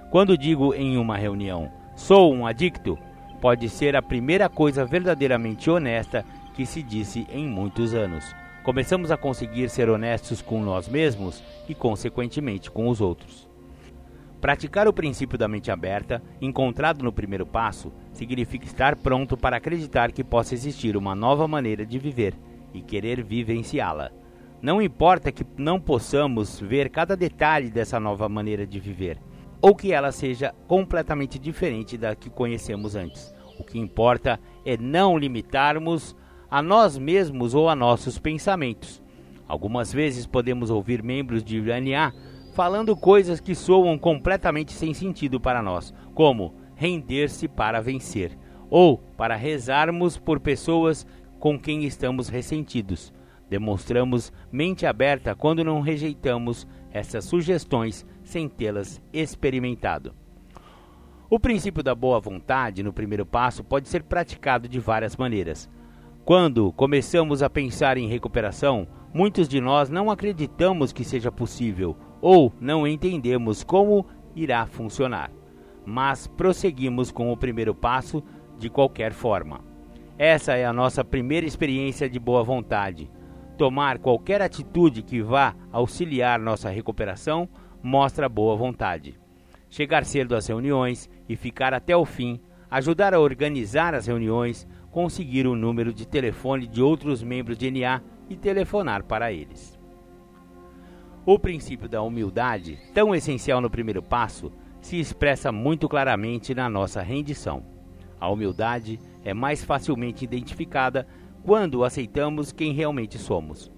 [0.09, 2.97] Quando digo em uma reunião, sou um adicto,
[3.39, 8.35] pode ser a primeira coisa verdadeiramente honesta que se disse em muitos anos.
[8.63, 13.47] Começamos a conseguir ser honestos com nós mesmos e, consequentemente, com os outros.
[14.41, 20.11] Praticar o princípio da mente aberta, encontrado no primeiro passo, significa estar pronto para acreditar
[20.11, 22.33] que possa existir uma nova maneira de viver
[22.73, 24.20] e querer vivenciá-la.
[24.61, 29.19] Não importa que não possamos ver cada detalhe dessa nova maneira de viver
[29.61, 33.33] ou que ela seja completamente diferente da que conhecemos antes.
[33.59, 36.15] O que importa é não limitarmos
[36.49, 39.01] a nós mesmos ou a nossos pensamentos.
[39.47, 42.13] Algumas vezes podemos ouvir membros de NA
[42.53, 48.37] falando coisas que soam completamente sem sentido para nós, como render-se para vencer,
[48.69, 51.05] ou para rezarmos por pessoas
[51.39, 53.13] com quem estamos ressentidos.
[53.51, 60.13] Demonstramos mente aberta quando não rejeitamos essas sugestões sem tê-las experimentado.
[61.29, 65.69] O princípio da boa vontade no primeiro passo pode ser praticado de várias maneiras.
[66.23, 72.53] Quando começamos a pensar em recuperação, muitos de nós não acreditamos que seja possível ou
[72.57, 75.29] não entendemos como irá funcionar.
[75.85, 78.23] Mas prosseguimos com o primeiro passo
[78.57, 79.59] de qualquer forma.
[80.17, 83.11] Essa é a nossa primeira experiência de boa vontade.
[83.61, 87.47] Tomar qualquer atitude que vá auxiliar nossa recuperação
[87.83, 89.19] mostra boa vontade.
[89.69, 92.41] Chegar cedo às reuniões e ficar até o fim,
[92.71, 98.01] ajudar a organizar as reuniões, conseguir o número de telefone de outros membros de NA
[98.27, 99.79] e telefonar para eles.
[101.23, 104.51] O princípio da humildade, tão essencial no primeiro passo,
[104.81, 107.63] se expressa muito claramente na nossa rendição.
[108.19, 111.05] A humildade é mais facilmente identificada
[111.43, 113.71] quando aceitamos quem realmente somos,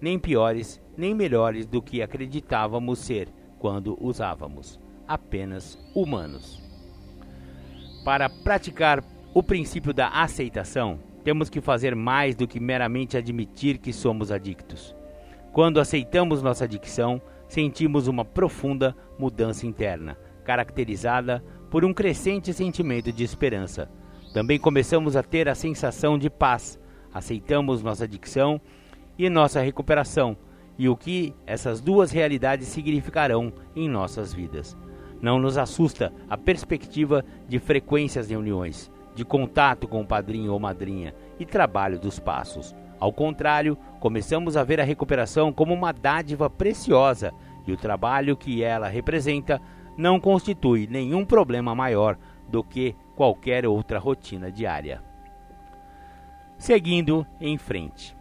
[0.00, 6.60] nem piores nem melhores do que acreditávamos ser quando usávamos, apenas humanos.
[8.04, 9.02] Para praticar
[9.32, 14.94] o princípio da aceitação, temos que fazer mais do que meramente admitir que somos adictos.
[15.52, 23.22] Quando aceitamos nossa adicção, sentimos uma profunda mudança interna, caracterizada por um crescente sentimento de
[23.22, 23.88] esperança.
[24.34, 26.80] Também começamos a ter a sensação de paz,
[27.12, 28.60] aceitamos nossa adicção
[29.18, 30.36] e nossa recuperação
[30.78, 34.76] e o que essas duas realidades significarão em nossas vidas.
[35.20, 40.58] Não nos assusta a perspectiva de frequências de reuniões, de contato com o padrinho ou
[40.58, 42.74] madrinha e trabalho dos passos.
[42.98, 47.32] Ao contrário, começamos a ver a recuperação como uma dádiva preciosa
[47.66, 49.60] e o trabalho que ela representa
[49.96, 52.16] não constitui nenhum problema maior
[52.48, 55.02] do que qualquer outra rotina diária.
[56.62, 58.16] Seguindo em frente.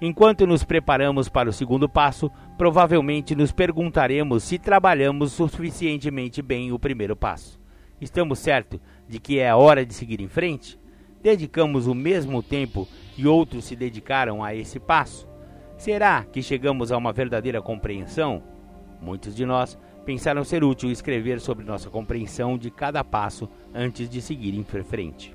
[0.00, 6.78] Enquanto nos preparamos para o segundo passo, provavelmente nos perguntaremos se trabalhamos suficientemente bem o
[6.78, 7.60] primeiro passo.
[8.00, 10.80] Estamos certos de que é a hora de seguir em frente?
[11.22, 15.28] Dedicamos o mesmo tempo e outros se dedicaram a esse passo?
[15.76, 18.42] Será que chegamos a uma verdadeira compreensão?
[18.98, 24.22] Muitos de nós pensaram ser útil escrever sobre nossa compreensão de cada passo antes de
[24.22, 25.33] seguir em frente.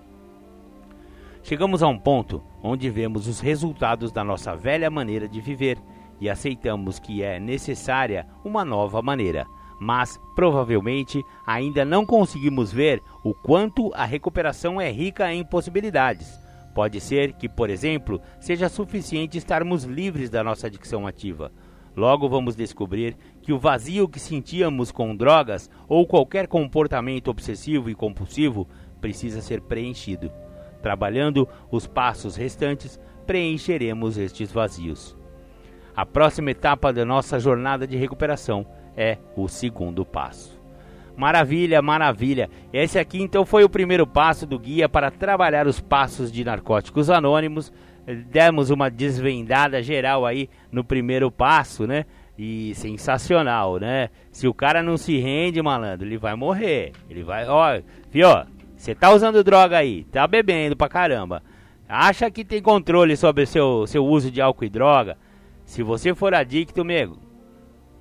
[1.49, 5.79] Chegamos a um ponto onde vemos os resultados da nossa velha maneira de viver
[6.21, 9.47] e aceitamos que é necessária uma nova maneira,
[9.81, 16.39] mas provavelmente ainda não conseguimos ver o quanto a recuperação é rica em possibilidades
[16.75, 21.51] Pode ser que, por exemplo, seja suficiente estarmos livres da nossa adicção ativa.
[21.95, 27.95] Logo vamos descobrir que o vazio que sentíamos com drogas ou qualquer comportamento obsessivo e
[27.95, 28.67] compulsivo
[29.01, 30.31] precisa ser preenchido.
[30.81, 35.17] Trabalhando os passos restantes, preencheremos estes vazios.
[35.95, 38.65] A próxima etapa da nossa jornada de recuperação
[38.95, 40.59] é o segundo passo.
[41.15, 42.49] Maravilha, maravilha.
[42.71, 47.09] Esse aqui então foi o primeiro passo do guia para trabalhar os passos de narcóticos
[47.09, 47.73] anônimos.
[48.31, 52.05] Demos uma desvendada geral aí no primeiro passo, né?
[52.37, 54.09] E sensacional, né?
[54.31, 56.93] Se o cara não se rende, malandro, ele vai morrer.
[57.09, 58.29] Ele vai, ó, viu?
[58.79, 61.43] Você tá usando droga aí, tá bebendo pra caramba.
[61.87, 65.17] Acha que tem controle sobre seu seu uso de álcool e droga?
[65.65, 67.17] Se você for adicto, meu,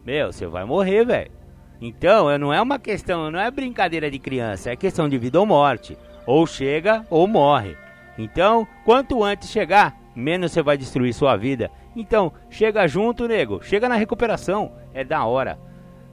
[0.07, 1.33] meu, você vai morrer, velho.
[1.81, 5.45] Então, não é uma questão, não é brincadeira de criança, é questão de vida ou
[5.45, 5.99] morte.
[6.25, 7.77] Ou chega ou morre.
[8.17, 11.73] Então, quanto antes chegar, menos você vai destruir sua vida.
[11.97, 13.61] Então, chega junto, nego.
[13.65, 14.71] Chega na recuperação.
[14.95, 15.59] É da hora.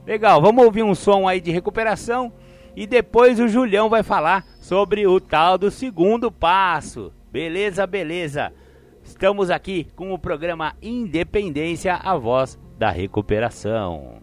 [0.04, 2.32] Legal, vamos ouvir um som aí de recuperação.
[2.76, 7.10] E depois o Julião vai falar sobre o tal do segundo passo.
[7.32, 8.52] Beleza, beleza.
[9.02, 14.20] Estamos aqui com o programa Independência, a voz da recuperação.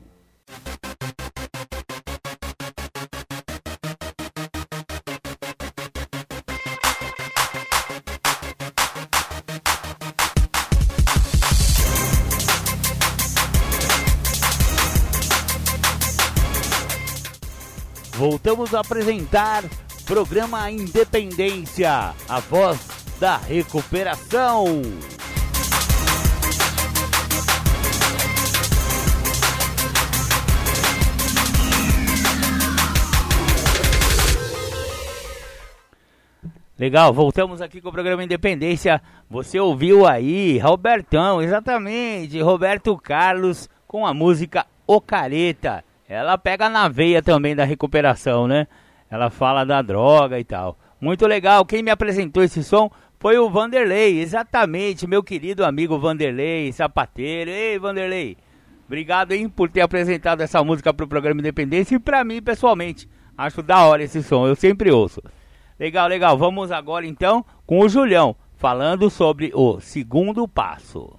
[18.23, 19.65] Voltamos a apresentar
[20.05, 22.79] programa Independência, a voz
[23.19, 24.81] da recuperação.
[36.79, 39.01] Legal, voltamos aqui com o programa Independência.
[39.29, 45.83] Você ouviu aí, Robertão, exatamente, Roberto Carlos com a música O Careta
[46.13, 48.67] ela pega na veia também da recuperação, né?
[49.09, 50.77] Ela fala da droga e tal.
[51.01, 51.65] Muito legal.
[51.65, 57.49] Quem me apresentou esse som foi o Vanderlei, exatamente, meu querido amigo Vanderlei, sapateiro.
[57.49, 58.37] Ei, Vanderlei.
[58.85, 63.09] Obrigado, hein, por ter apresentado essa música pro programa Independência e para mim, pessoalmente.
[63.35, 65.21] Acho da hora esse som, eu sempre ouço.
[65.79, 66.37] Legal, legal.
[66.37, 71.17] Vamos agora então com o Julião, falando sobre o segundo passo.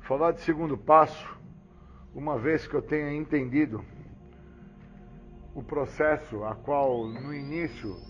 [0.00, 1.35] Falar de segundo passo
[2.16, 3.84] uma vez que eu tenha entendido
[5.54, 8.00] o processo a qual no início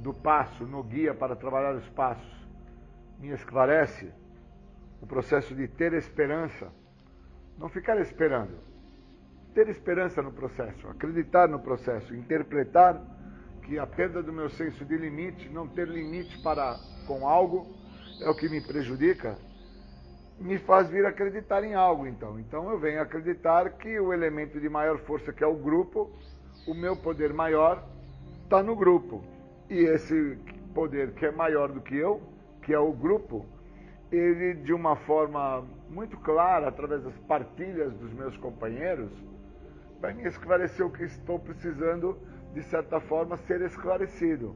[0.00, 2.48] do passo, no guia para trabalhar os passos,
[3.18, 4.10] me esclarece
[5.02, 6.72] o processo de ter esperança,
[7.58, 8.58] não ficar esperando,
[9.52, 13.02] ter esperança no processo, acreditar no processo, interpretar
[13.64, 17.66] que a perda do meu senso de limite, não ter limite para com algo,
[18.18, 19.38] é o que me prejudica,
[20.38, 22.38] me faz vir acreditar em algo, então.
[22.38, 26.10] Então eu venho acreditar que o elemento de maior força, que é o grupo,
[26.66, 27.84] o meu poder maior,
[28.44, 29.24] está no grupo.
[29.68, 30.38] E esse
[30.74, 32.20] poder que é maior do que eu,
[32.62, 33.46] que é o grupo,
[34.12, 39.10] ele de uma forma muito clara, através das partilhas dos meus companheiros,
[40.00, 42.18] vai me esclarecer o que estou precisando,
[42.52, 44.54] de certa forma, ser esclarecido.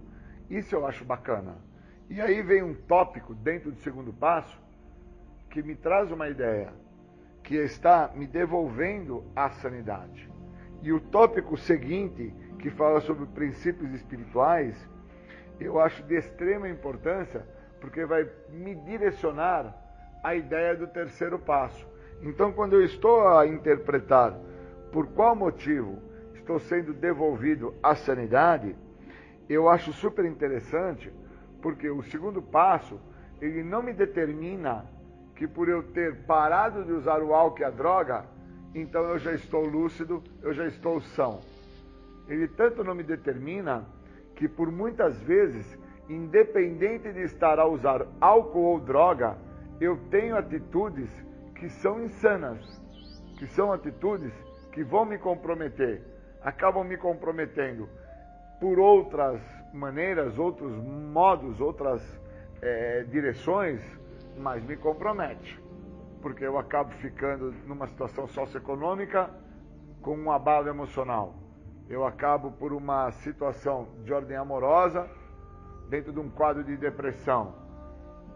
[0.48, 1.56] Isso eu acho bacana.
[2.08, 4.60] E aí vem um tópico dentro do segundo passo
[5.50, 6.72] que me traz uma ideia,
[7.42, 10.30] que está me devolvendo a sanidade.
[10.82, 14.88] E o tópico seguinte, que fala sobre princípios espirituais,
[15.58, 17.44] eu acho de extrema importância,
[17.80, 19.76] porque vai me direcionar
[20.22, 21.86] a ideia do terceiro passo.
[22.22, 24.38] Então, quando eu estou a interpretar
[24.92, 25.98] por qual motivo
[26.34, 28.76] estou sendo devolvido à sanidade,
[29.48, 31.12] eu acho super interessante,
[31.60, 33.00] porque o segundo passo,
[33.40, 34.86] ele não me determina
[35.40, 38.26] que por eu ter parado de usar o álcool e a droga,
[38.74, 41.40] então eu já estou lúcido, eu já estou são.
[42.28, 43.86] Ele tanto não me determina
[44.36, 45.78] que por muitas vezes,
[46.10, 49.38] independente de estar a usar álcool ou droga,
[49.80, 51.08] eu tenho atitudes
[51.54, 52.60] que são insanas,
[53.38, 54.34] que são atitudes
[54.72, 56.02] que vão me comprometer,
[56.42, 57.88] acabam me comprometendo
[58.60, 59.40] por outras
[59.72, 62.02] maneiras, outros modos, outras
[62.60, 63.80] é, direções,
[64.36, 65.62] mas me compromete,
[66.20, 69.30] porque eu acabo ficando numa situação socioeconômica
[70.02, 71.34] com um abalo emocional.
[71.88, 75.08] Eu acabo por uma situação de ordem amorosa,
[75.88, 77.54] dentro de um quadro de depressão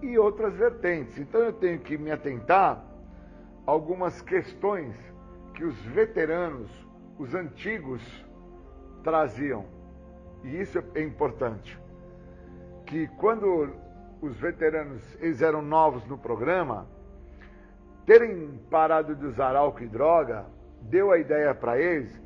[0.03, 1.19] e outras vertentes.
[1.19, 2.85] Então eu tenho que me atentar
[3.67, 4.95] a algumas questões
[5.55, 6.71] que os veteranos,
[7.19, 8.03] os antigos,
[9.03, 9.65] traziam.
[10.43, 11.81] E isso é importante.
[12.85, 13.75] Que quando
[14.25, 16.87] os veteranos eles eram novos no programa,
[18.07, 20.47] terem parado de usar álcool e droga
[20.81, 22.23] deu a ideia para eles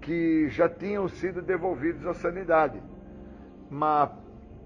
[0.00, 2.82] que já tinham sido devolvidos à sanidade.
[3.70, 4.10] Mas,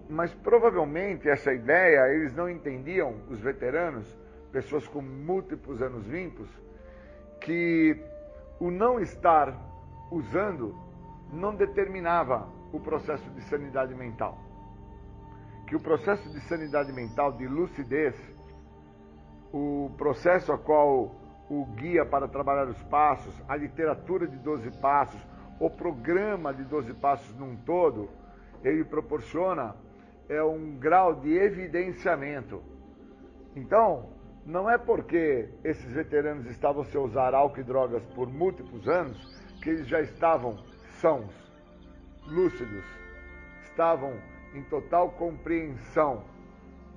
[0.08, 4.06] mas provavelmente essa ideia eles não entendiam, os veteranos,
[4.50, 6.48] pessoas com múltiplos anos limpos,
[7.40, 8.00] que
[8.58, 9.54] o não estar
[10.10, 10.74] usando
[11.32, 14.45] não determinava o processo de sanidade mental.
[15.66, 18.14] Que o processo de sanidade mental, de lucidez,
[19.52, 21.14] o processo a qual
[21.48, 25.20] o guia para trabalhar os passos, a literatura de 12 passos,
[25.58, 28.08] o programa de 12 passos num todo,
[28.62, 29.74] ele proporciona
[30.28, 32.62] é um grau de evidenciamento.
[33.54, 34.10] Então,
[34.44, 39.16] não é porque esses veteranos estavam sem usar álcool e drogas por múltiplos anos
[39.62, 40.56] que eles já estavam
[41.00, 41.32] sãos,
[42.26, 42.84] lúcidos,
[43.64, 44.14] estavam
[44.54, 46.24] em total compreensão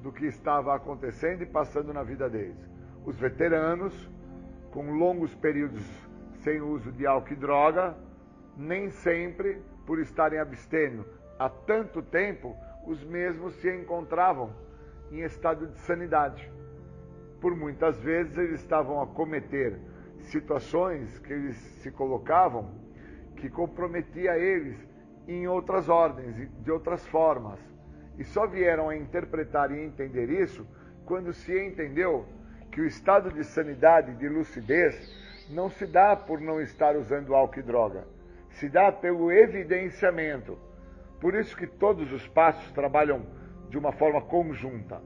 [0.01, 2.57] do que estava acontecendo e passando na vida deles.
[3.05, 4.09] Os veteranos,
[4.71, 5.83] com longos períodos
[6.43, 7.97] sem uso de álcool e droga,
[8.55, 11.05] nem sempre, por estarem abstendo
[11.37, 12.55] há tanto tempo,
[12.85, 14.53] os mesmos se encontravam
[15.11, 16.49] em estado de sanidade
[17.39, 19.79] por muitas vezes eles estavam a cometer
[20.19, 22.69] situações que eles se colocavam
[23.37, 24.77] que comprometia eles
[25.29, 27.59] em outras ordens, de outras formas.
[28.17, 30.65] E só vieram a interpretar e entender isso
[31.05, 32.25] quando se entendeu
[32.71, 34.95] que o estado de sanidade, de lucidez,
[35.49, 38.07] não se dá por não estar usando álcool e droga,
[38.49, 40.57] se dá pelo evidenciamento.
[41.19, 43.25] Por isso que todos os passos trabalham
[43.69, 45.01] de uma forma conjunta.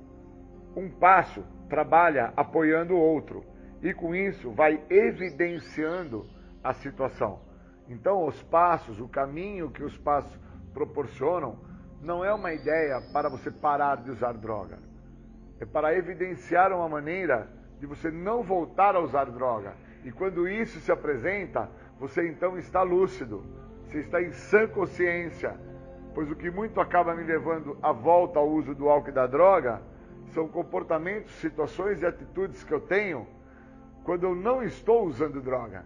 [0.75, 3.43] Um passo trabalha apoiando o outro
[3.81, 6.25] e com isso vai evidenciando
[6.63, 7.41] a situação.
[7.89, 10.31] Então, os passos, o caminho que os passos
[10.73, 11.57] proporcionam,
[12.01, 14.77] não é uma ideia para você parar de usar droga.
[15.59, 17.47] É para evidenciar uma maneira
[17.79, 19.73] de você não voltar a usar droga.
[20.03, 21.69] E quando isso se apresenta,
[21.99, 23.43] você então está lúcido,
[23.85, 25.55] você está em sã consciência.
[26.13, 29.25] Pois o que muito acaba me levando à volta ao uso do álcool e da
[29.25, 29.81] droga
[30.33, 33.27] são comportamentos, situações e atitudes que eu tenho
[34.03, 35.85] quando eu não estou usando droga.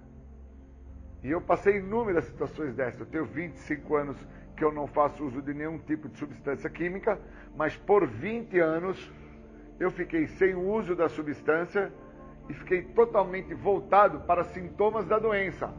[1.28, 3.02] E eu passei inúmeras situações dessas.
[3.02, 4.16] Eu tenho 25 anos
[4.56, 7.20] que eu não faço uso de nenhum tipo de substância química,
[7.54, 9.12] mas por 20 anos
[9.78, 11.92] eu fiquei sem o uso da substância
[12.48, 15.70] e fiquei totalmente voltado para sintomas da doença,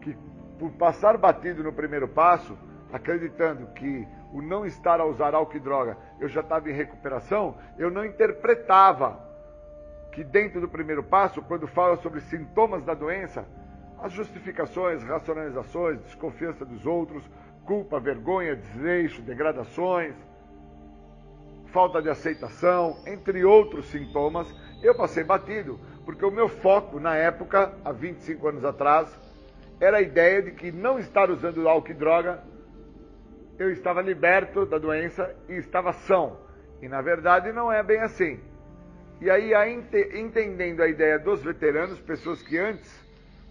[0.00, 0.16] que
[0.58, 2.56] por passar batido no primeiro passo,
[2.90, 7.58] acreditando que o não estar a usar álcool e droga, eu já estava em recuperação,
[7.76, 9.20] eu não interpretava
[10.12, 13.46] que dentro do primeiro passo, quando fala sobre sintomas da doença,
[14.02, 17.22] as justificações, racionalizações, desconfiança dos outros,
[17.64, 20.14] culpa, vergonha, desleixo, degradações,
[21.66, 24.52] falta de aceitação, entre outros sintomas,
[24.82, 29.08] eu passei batido, porque o meu foco na época, há 25 anos atrás,
[29.78, 32.42] era a ideia de que não estar usando álcool e droga,
[33.58, 36.38] eu estava liberto da doença e estava são.
[36.82, 38.40] E na verdade não é bem assim.
[39.20, 39.52] E aí,
[40.14, 43.09] entendendo a ideia dos veteranos, pessoas que antes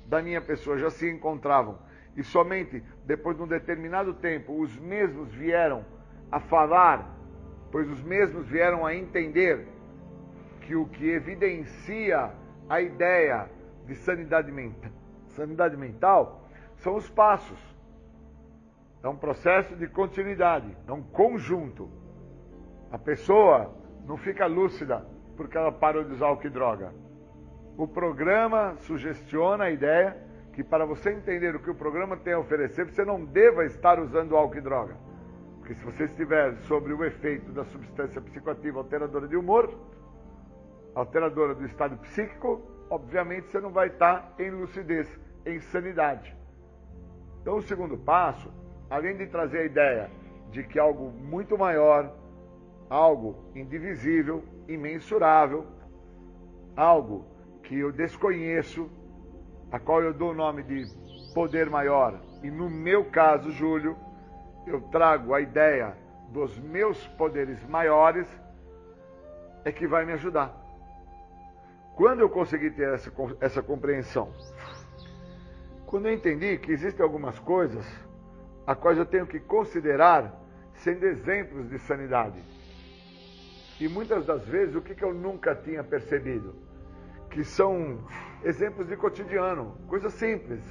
[0.10, 1.78] da minha pessoa já se encontravam,
[2.18, 5.86] e somente depois de um determinado tempo os mesmos vieram
[6.32, 7.16] a falar,
[7.72, 9.68] pois os mesmos vieram a entender
[10.62, 12.32] que o que evidencia
[12.68, 13.50] a ideia
[13.86, 14.92] de sanidade mental,
[15.28, 17.60] sanidade mental são os passos.
[19.04, 21.90] É um processo de continuidade, é um conjunto.
[22.92, 23.74] A pessoa
[24.06, 25.06] não fica lúcida
[25.38, 26.94] porque ela parou de usar álcool e droga.
[27.80, 30.18] O programa sugestiona a ideia
[30.52, 34.02] que para você entender o que o programa tem a oferecer, você não deva estar
[34.02, 34.98] usando álcool e droga.
[35.60, 39.74] Porque se você estiver sobre o efeito da substância psicoativa alteradora de humor,
[40.94, 45.08] alteradora do estado psíquico, obviamente você não vai estar em lucidez,
[45.46, 46.36] em sanidade.
[47.42, 48.52] Então o segundo passo,
[48.90, 50.12] além de trazer a ideia
[50.52, 52.14] de que algo muito maior,
[52.90, 55.66] algo indivisível, imensurável,
[56.76, 57.39] algo
[57.70, 58.90] que eu desconheço,
[59.72, 60.88] a qual eu dou o nome de
[61.36, 62.20] poder maior.
[62.42, 63.96] E no meu caso, Júlio,
[64.66, 65.96] eu trago a ideia
[66.30, 68.28] dos meus poderes maiores,
[69.64, 70.52] é que vai me ajudar.
[71.96, 74.34] Quando eu consegui ter essa, essa compreensão?
[75.86, 77.86] Quando eu entendi que existem algumas coisas
[78.66, 80.34] a quais eu tenho que considerar
[80.74, 82.42] sendo exemplos de sanidade.
[83.80, 86.69] E muitas das vezes, o que, que eu nunca tinha percebido?
[87.30, 88.04] Que são
[88.44, 90.62] exemplos de cotidiano, coisas simples,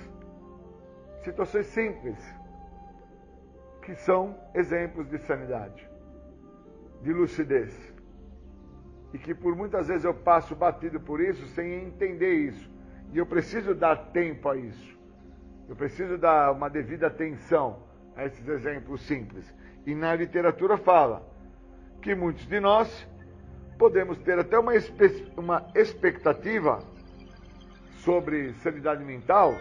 [1.22, 2.18] situações simples,
[3.82, 5.88] que são exemplos de sanidade,
[7.02, 7.94] de lucidez.
[9.12, 12.70] E que por muitas vezes eu passo batido por isso sem entender isso.
[13.12, 14.98] E eu preciso dar tempo a isso.
[15.68, 17.82] Eu preciso dar uma devida atenção
[18.14, 19.54] a esses exemplos simples.
[19.86, 21.26] E na literatura fala
[22.02, 23.08] que muitos de nós
[23.78, 24.72] podemos ter até uma,
[25.36, 26.82] uma expectativa
[27.98, 29.54] sobre sanidade mental,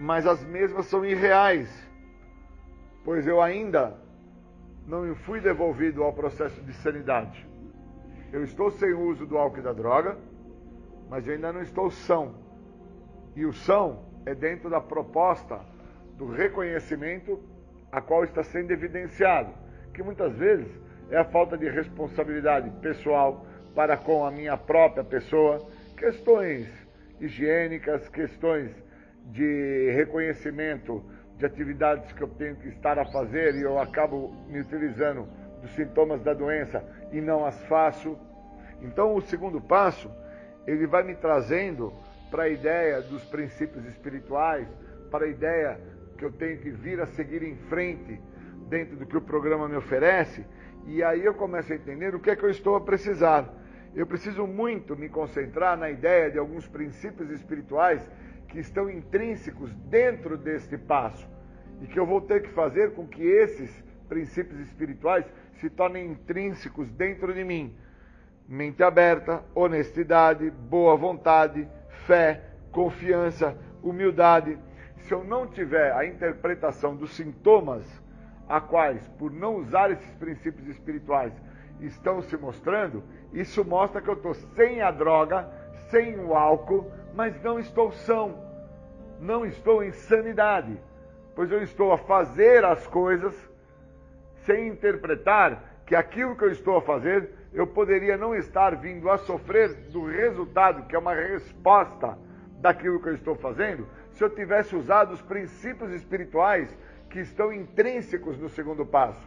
[0.00, 1.68] mas as mesmas são irreais,
[3.04, 3.96] pois eu ainda
[4.86, 7.46] não fui devolvido ao processo de sanidade.
[8.32, 10.16] Eu estou sem o uso do álcool e da droga,
[11.08, 12.34] mas eu ainda não estou são.
[13.36, 15.60] E o são é dentro da proposta
[16.16, 17.40] do reconhecimento
[17.92, 19.52] a qual está sendo evidenciado,
[19.92, 20.68] que muitas vezes
[21.10, 25.66] é a falta de responsabilidade pessoal para com a minha própria pessoa,
[25.96, 26.68] questões
[27.20, 28.70] higiênicas, questões
[29.26, 31.04] de reconhecimento
[31.36, 35.26] de atividades que eu tenho que estar a fazer e eu acabo me utilizando
[35.60, 36.82] dos sintomas da doença
[37.12, 38.18] e não as faço.
[38.82, 40.10] Então, o segundo passo,
[40.66, 41.92] ele vai me trazendo
[42.30, 44.66] para a ideia dos princípios espirituais,
[45.10, 45.78] para a ideia
[46.16, 48.20] que eu tenho que vir a seguir em frente
[48.68, 50.44] dentro do que o programa me oferece,
[50.86, 53.48] e aí eu começo a entender o que é que eu estou a precisar.
[53.94, 58.08] Eu preciso muito me concentrar na ideia de alguns princípios espirituais
[58.48, 61.28] que estão intrínsecos dentro deste passo
[61.80, 63.70] e que eu vou ter que fazer com que esses
[64.08, 65.24] princípios espirituais
[65.60, 67.76] se tornem intrínsecos dentro de mim.
[68.48, 71.68] Mente aberta, honestidade, boa vontade,
[72.06, 72.42] fé,
[72.72, 74.58] confiança, humildade.
[74.98, 77.84] Se eu não tiver a interpretação dos sintomas
[78.50, 81.32] a quais, por não usar esses princípios espirituais,
[81.80, 85.48] estão se mostrando, isso mostra que eu estou sem a droga,
[85.88, 88.42] sem o álcool, mas não estou são,
[89.20, 90.76] não estou em sanidade,
[91.36, 93.34] pois eu estou a fazer as coisas
[94.44, 99.18] sem interpretar que aquilo que eu estou a fazer, eu poderia não estar vindo a
[99.18, 102.18] sofrer do resultado, que é uma resposta
[102.60, 106.68] daquilo que eu estou fazendo, se eu tivesse usado os princípios espirituais
[107.10, 109.20] que estão intrínsecos no segundo passo.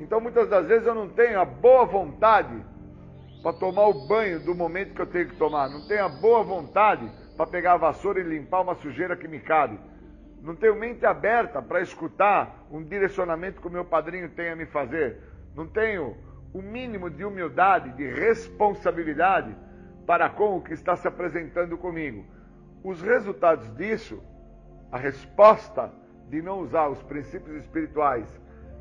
[0.00, 2.62] Então muitas das vezes eu não tenho a boa vontade
[3.42, 6.42] para tomar o banho do momento que eu tenho que tomar, não tenho a boa
[6.42, 9.78] vontade para pegar a vassoura e limpar uma sujeira que me cabe.
[10.42, 14.66] Não tenho mente aberta para escutar um direcionamento que o meu padrinho tem a me
[14.66, 15.20] fazer.
[15.54, 16.16] Não tenho
[16.52, 19.56] o mínimo de humildade, de responsabilidade
[20.04, 22.24] para com o que está se apresentando comigo.
[22.82, 24.20] Os resultados disso
[24.90, 25.92] a resposta
[26.32, 28.26] de não usar os princípios espirituais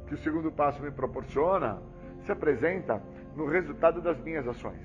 [0.08, 1.82] que o segundo passo me proporciona
[2.22, 3.04] se apresenta
[3.36, 4.82] no resultado das minhas ações.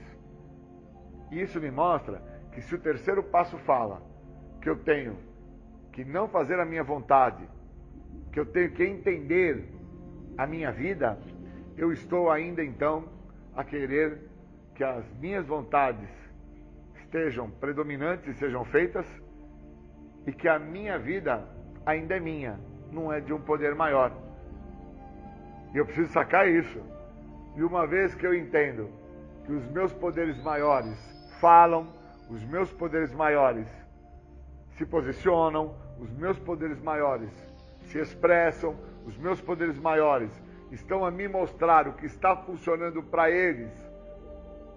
[1.30, 2.20] E isso me mostra
[2.50, 4.02] que se o terceiro passo fala
[4.60, 5.16] que eu tenho
[5.92, 7.48] que não fazer a minha vontade,
[8.32, 9.64] que eu tenho que entender
[10.36, 11.16] a minha vida,
[11.76, 13.04] eu estou ainda então
[13.54, 14.18] a querer
[14.74, 16.10] que as minhas vontades
[16.96, 19.06] estejam predominantes e sejam feitas
[20.26, 21.55] e que a minha vida
[21.86, 22.58] ainda é minha,
[22.90, 24.12] não é de um poder maior.
[25.72, 26.80] E eu preciso sacar isso.
[27.54, 28.90] E uma vez que eu entendo
[29.44, 30.98] que os meus poderes maiores
[31.40, 31.86] falam,
[32.28, 33.68] os meus poderes maiores
[34.76, 37.30] se posicionam, os meus poderes maiores
[37.84, 38.76] se expressam,
[39.06, 40.30] os meus poderes maiores
[40.72, 43.70] estão a me mostrar o que está funcionando para eles,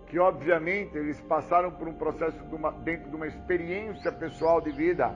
[0.08, 4.72] que obviamente eles passaram por um processo de uma, dentro de uma experiência pessoal de
[4.72, 5.16] vida,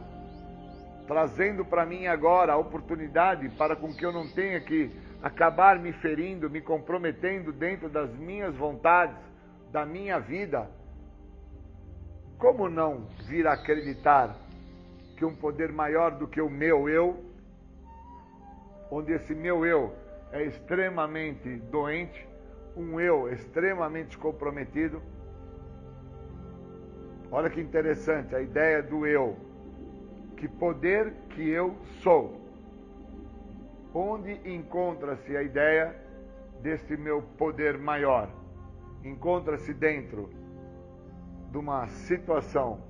[1.07, 5.91] trazendo para mim agora a oportunidade para com que eu não tenha que acabar me
[5.93, 9.17] ferindo, me comprometendo dentro das minhas vontades,
[9.71, 10.69] da minha vida.
[12.37, 14.35] Como não vir a acreditar
[15.15, 17.23] que um poder maior do que o meu eu,
[18.91, 19.93] onde esse meu eu
[20.31, 22.27] é extremamente doente,
[22.75, 25.01] um eu extremamente comprometido.
[27.31, 29.37] Olha que interessante a ideia do eu.
[30.43, 32.37] Que poder que eu sou.
[33.93, 35.95] Onde encontra-se a ideia
[36.61, 38.29] desse meu poder maior?
[39.05, 40.29] Encontra-se dentro
[41.49, 42.83] de uma situação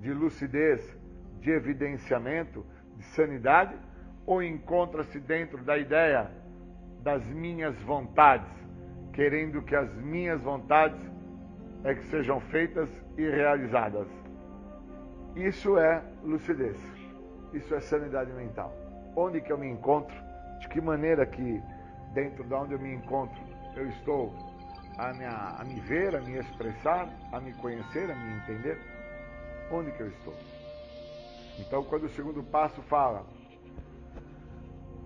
[0.00, 0.98] de lucidez,
[1.40, 3.76] de evidenciamento, de sanidade,
[4.26, 6.28] ou encontra-se dentro da ideia
[7.04, 8.50] das minhas vontades,
[9.12, 11.00] querendo que as minhas vontades
[11.84, 14.08] é que sejam feitas e realizadas.
[15.36, 16.76] Isso é lucidez.
[17.52, 18.74] Isso é sanidade mental.
[19.14, 20.14] Onde que eu me encontro?
[20.60, 21.62] De que maneira que
[22.12, 23.40] dentro de onde eu me encontro
[23.76, 24.34] eu estou
[24.98, 28.78] a, minha, a me ver, a me expressar, a me conhecer, a me entender?
[29.70, 30.34] Onde que eu estou?
[31.58, 33.24] Então, quando o segundo passo fala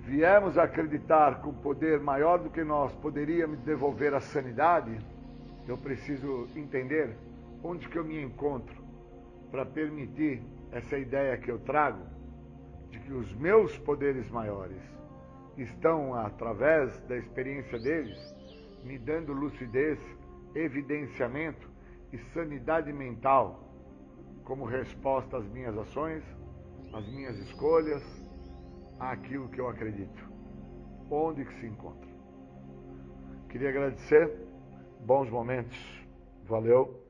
[0.00, 4.98] viemos acreditar que um poder maior do que nós poderia me devolver a sanidade,
[5.66, 7.16] eu preciso entender
[7.62, 8.83] onde que eu me encontro
[9.54, 12.04] para permitir essa ideia que eu trago
[12.90, 14.82] de que os meus poderes maiores
[15.56, 18.18] estão através da experiência deles
[18.82, 19.96] me dando lucidez,
[20.56, 21.70] evidenciamento
[22.12, 23.72] e sanidade mental
[24.42, 26.24] como resposta às minhas ações,
[26.92, 28.02] às minhas escolhas,
[28.98, 30.28] àquilo que eu acredito.
[31.08, 32.10] Onde que se encontra?
[33.50, 34.36] Queria agradecer.
[35.06, 35.78] Bons momentos.
[36.44, 37.03] Valeu.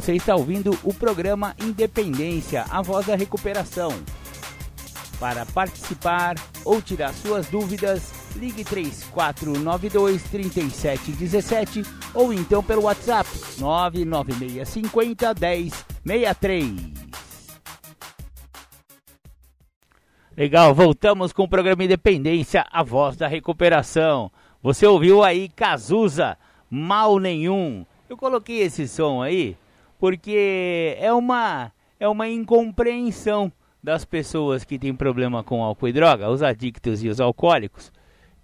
[0.00, 3.92] Você está ouvindo o programa Independência, a voz da recuperação.
[5.18, 11.82] Para participar ou tirar suas dúvidas, ligue 3492 3717
[12.14, 13.28] ou então pelo WhatsApp
[13.58, 15.34] 99650
[16.04, 17.10] 1063.
[20.36, 24.30] Legal, voltamos com o programa Independência, a voz da recuperação.
[24.62, 26.38] Você ouviu aí Cazuza,
[26.70, 27.84] mal nenhum.
[28.08, 29.56] Eu coloquei esse som aí
[29.98, 31.70] porque é uma
[32.00, 33.52] é uma incompreensão
[33.82, 37.92] das pessoas que têm problema com álcool e droga, os adictos e os alcoólicos,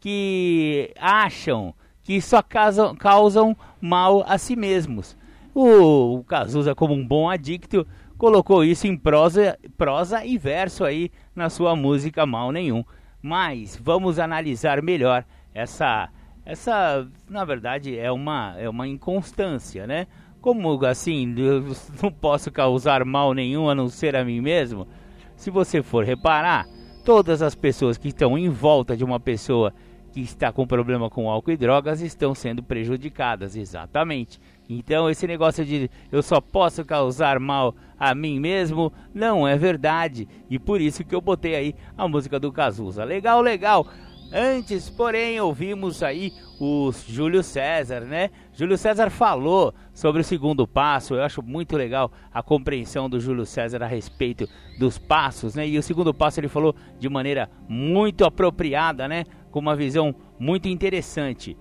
[0.07, 1.75] que acham
[2.05, 5.17] que só causam, causam mal a si mesmos.
[5.53, 7.85] O, Cazuza, como um bom adicto,
[8.17, 12.85] colocou isso em prosa, prosa e verso aí na sua música Mal Nenhum.
[13.21, 16.09] Mas vamos analisar melhor essa
[16.45, 20.07] essa, na verdade, é uma é uma inconstância, né?
[20.41, 21.65] Como assim, eu
[22.01, 24.87] não posso causar mal nenhum a não ser a mim mesmo?
[25.35, 26.65] Se você for reparar,
[27.05, 29.75] todas as pessoas que estão em volta de uma pessoa
[30.17, 34.41] que está com problema com álcool e drogas estão sendo prejudicadas, exatamente.
[34.67, 40.27] Então, esse negócio de eu só posso causar mal a mim mesmo não é verdade.
[40.49, 43.05] E por isso que eu botei aí a música do Cazuza.
[43.05, 43.87] Legal, legal.
[44.33, 48.31] Antes, porém, ouvimos aí o Júlio César, né?
[48.53, 51.15] Júlio César falou sobre o segundo passo.
[51.15, 54.49] Eu acho muito legal a compreensão do Júlio César a respeito
[54.79, 55.67] dos passos, né?
[55.69, 59.25] E o segundo passo ele falou de maneira muito apropriada, né?
[59.51, 61.57] Com uma visão muito interessante.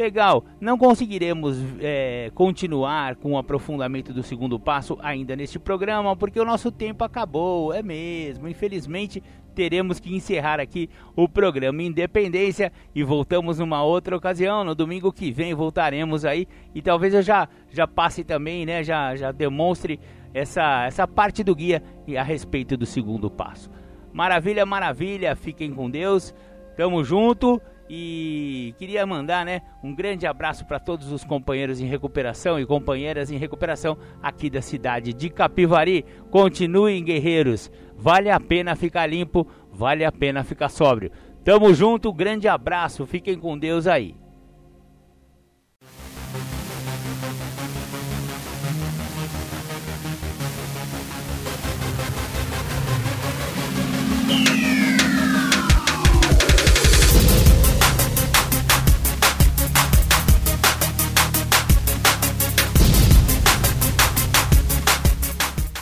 [0.00, 6.40] Legal, não conseguiremos é, continuar com o aprofundamento do segundo passo ainda neste programa, porque
[6.40, 8.48] o nosso tempo acabou, é mesmo.
[8.48, 14.64] Infelizmente, teremos que encerrar aqui o programa Independência e voltamos numa outra ocasião.
[14.64, 18.82] No domingo que vem voltaremos aí e talvez eu já, já passe também, né?
[18.82, 20.00] Já, já demonstre
[20.32, 21.82] essa, essa parte do guia
[22.18, 23.70] a respeito do segundo passo.
[24.12, 26.34] Maravilha, maravilha, fiquem com Deus,
[26.76, 27.60] tamo junto
[27.92, 33.32] e queria mandar, né, um grande abraço para todos os companheiros em recuperação e companheiras
[33.32, 36.04] em recuperação aqui da cidade de Capivari.
[36.30, 37.68] Continuem guerreiros.
[37.96, 41.10] Vale a pena ficar limpo, vale a pena ficar sóbrio.
[41.42, 43.04] Tamo junto, grande abraço.
[43.06, 44.14] Fiquem com Deus aí.